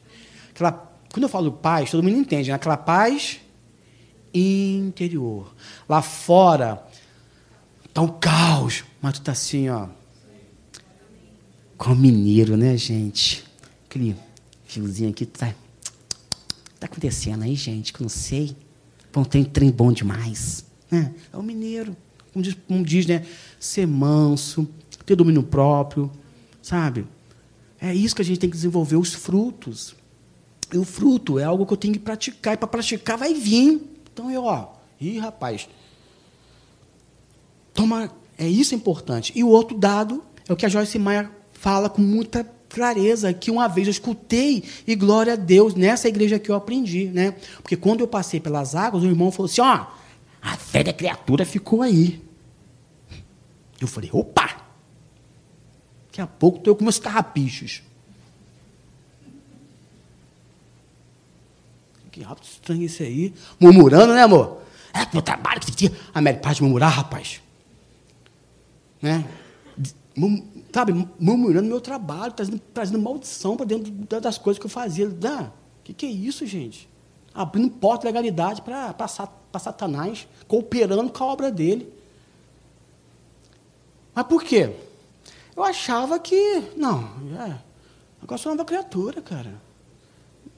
[0.51, 0.71] Aquela,
[1.11, 2.55] quando eu falo paz, todo mundo entende, né?
[2.55, 3.41] aquela paz
[4.39, 5.53] interior.
[5.87, 6.85] Lá fora
[7.85, 9.87] está um caos, mas tu está assim, ó,
[11.77, 13.43] com o mineiro, né, gente?
[13.89, 14.15] Aquele
[14.65, 15.53] fiozinho aqui, tá,
[16.79, 18.55] tá acontecendo aí, gente, que eu não sei.
[19.13, 20.65] Bom, tem trem bom demais.
[20.91, 21.13] Né?
[21.31, 21.95] É o mineiro
[22.35, 23.25] como diz, como diz, né?
[23.57, 24.67] Ser manso,
[25.05, 26.11] ter domínio próprio,
[26.61, 27.07] sabe?
[27.79, 29.95] É isso que a gente tem que desenvolver, os frutos.
[30.73, 33.81] E o fruto é algo que eu tenho que praticar, e para praticar vai vir.
[34.15, 35.67] Então eu, ó, ih, rapaz,
[37.73, 39.33] toma, é isso importante.
[39.35, 43.51] E o outro dado é o que a Joyce Maia fala com muita clareza, que
[43.51, 47.35] uma vez eu escutei, e glória a Deus, nessa igreja que eu aprendi, né?
[47.57, 49.85] Porque quando eu passei pelas águas, o irmão falou assim, ó,
[50.41, 52.23] a fé da criatura ficou aí.
[53.81, 54.63] Eu falei, opa!
[56.05, 57.83] Daqui a pouco estou com meus carrapichos.
[62.15, 63.33] Que rápido estranho esse aí.
[63.59, 64.61] Murmurando, né, amor?
[64.93, 65.91] É meu trabalho que tinha.
[66.13, 67.41] A Mary de murmurar, rapaz.
[69.01, 69.25] Né?
[70.73, 73.91] Sabe, murmurando meu trabalho, trazendo, trazendo maldição para dentro
[74.21, 75.09] das coisas que eu fazia.
[75.09, 75.51] O
[75.83, 76.87] que, que é isso, gente?
[77.33, 81.91] Abrindo porta de legalidade para Satanás, cooperando com a obra dele.
[84.13, 84.73] Mas por quê?
[85.53, 87.57] Eu achava que, não, é,
[88.23, 89.65] agora sou uma nova criatura, cara.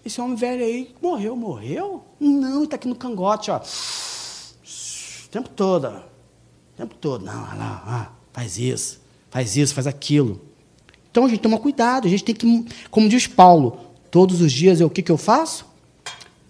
[0.08, 2.02] Esse homem velho aí morreu, morreu?
[2.18, 3.58] Não, está aqui no cangote, ó.
[3.58, 5.98] O tempo todo, ó.
[5.98, 7.26] O tempo todo.
[7.26, 10.40] Não, lá, ah, faz isso, faz isso, faz aquilo.
[11.12, 14.80] Então a gente toma cuidado, a gente tem que, como diz Paulo, todos os dias
[14.80, 15.66] eu o que, que eu faço?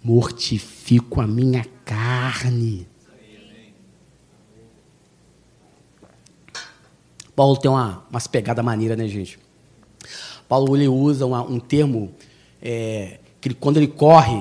[0.04, 2.88] Mortifico a minha carne.
[7.36, 9.40] Paulo tem uma, umas pegadas maneiras, né, gente?
[10.48, 12.14] Paulo ele usa uma, um termo
[12.62, 14.38] é, que ele, quando ele corre,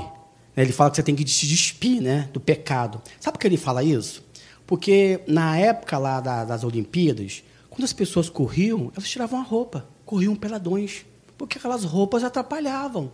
[0.57, 3.01] né, ele fala que você tem que se despir né, do pecado.
[3.21, 4.25] Sabe por que ele fala isso?
[4.67, 9.87] Porque na época lá da, das Olimpíadas, quando as pessoas corriam, elas tiravam a roupa,
[10.05, 11.07] corriam peladões,
[11.39, 13.13] porque aquelas roupas atrapalhavam.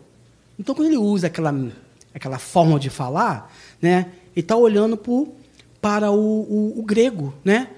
[0.58, 1.54] Então, quando ele usa aquela,
[2.14, 5.34] aquela forma de falar, né, ele está olhando pro,
[5.80, 7.68] para o, o, o grego, né,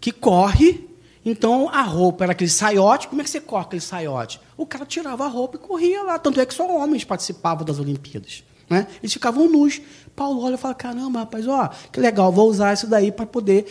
[0.00, 0.87] que corre
[1.24, 3.08] então a roupa era aquele saiote.
[3.08, 4.40] Como é que você corta aquele saiote?
[4.56, 6.18] O cara tirava a roupa e corria lá.
[6.18, 8.44] Tanto é que só homens participavam das Olimpíadas.
[8.68, 8.86] Né?
[9.02, 9.80] Eles ficavam nus.
[10.14, 13.66] Paulo olha e fala: caramba, rapaz, ó, que legal, vou usar isso daí para poder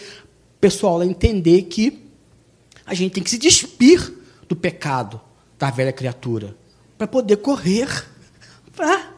[0.56, 2.08] o pessoal entender que
[2.86, 4.14] a gente tem que se despir
[4.48, 5.20] do pecado
[5.60, 6.56] da velha criatura
[6.98, 7.88] para poder correr
[8.76, 9.14] para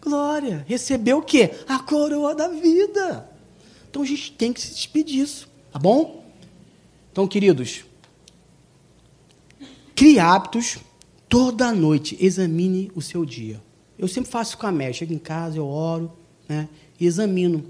[0.00, 0.64] glória.
[0.68, 1.50] Receber o quê?
[1.68, 3.28] A coroa da vida.
[3.88, 6.19] Então a gente tem que se despedir disso, tá bom?
[7.20, 7.84] Então, queridos,
[9.94, 10.78] crie hábitos
[11.28, 13.60] toda noite, examine o seu dia.
[13.98, 16.10] Eu sempre faço com a Mel, chego em casa, eu oro,
[16.48, 16.66] né,
[16.98, 17.62] e examino,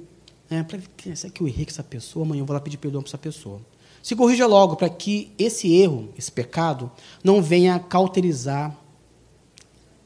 [0.49, 2.25] né, para ver, será que eu errei com essa pessoa?
[2.25, 3.61] Amanhã eu vou lá pedir perdão para essa pessoa.
[4.01, 6.89] Se corrija logo para que esse erro, esse pecado,
[7.25, 8.79] não venha cauterizar.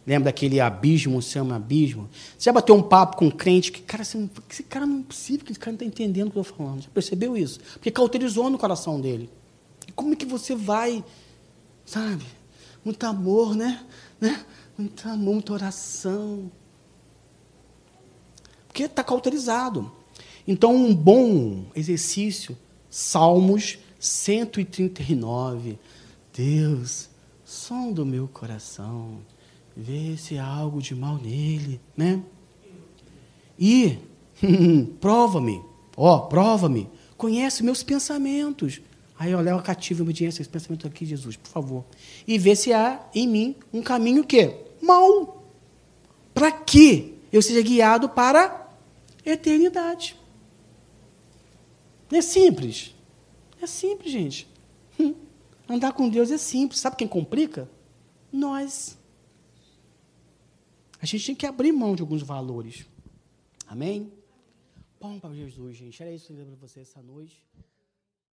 [0.06, 2.10] Lembra daquele abismo, se chama abismo?
[2.36, 5.46] Você já bateu um papo com um crente que, cara, esse cara não é possível,
[5.46, 6.82] que esse cara não está entendendo o que eu estou falando.
[6.82, 7.58] Já percebeu isso?
[7.74, 9.30] Porque cauterizou no coração dele.
[9.88, 11.02] E como é que você vai,
[11.86, 12.24] sabe?
[12.84, 13.82] Muito amor, né?
[14.20, 14.44] né?
[14.76, 16.52] Muito amor, muita oração.
[18.68, 19.90] Porque está cauterizado.
[20.46, 22.56] Então, um bom exercício,
[22.90, 25.78] Salmos 139.
[26.36, 27.08] Deus,
[27.44, 29.20] som do meu coração,
[29.76, 32.22] vê se há algo de mal nele, né?
[33.58, 33.98] E
[35.00, 35.62] prova-me,
[35.96, 38.80] ó, prova-me, conhece meus pensamentos.
[39.18, 41.84] Aí eu levo cativo a obediência esse pensamento aqui, Jesus, por favor.
[42.26, 45.42] E vê se há em mim um caminho que mal.
[46.32, 48.68] Para que eu seja guiado para
[49.24, 50.16] a eternidade.
[52.12, 52.94] É simples.
[53.62, 54.48] É simples, gente.
[54.98, 55.14] Hum.
[55.68, 56.80] Andar com Deus é simples.
[56.80, 57.68] Sabe quem complica?
[58.32, 58.98] Nós.
[61.04, 62.86] A gente tem que abrir mão de alguns valores.
[63.66, 64.10] Amém?
[64.98, 66.02] Bom para Jesus, gente.
[66.02, 67.44] Era isso que eu para você essa noite.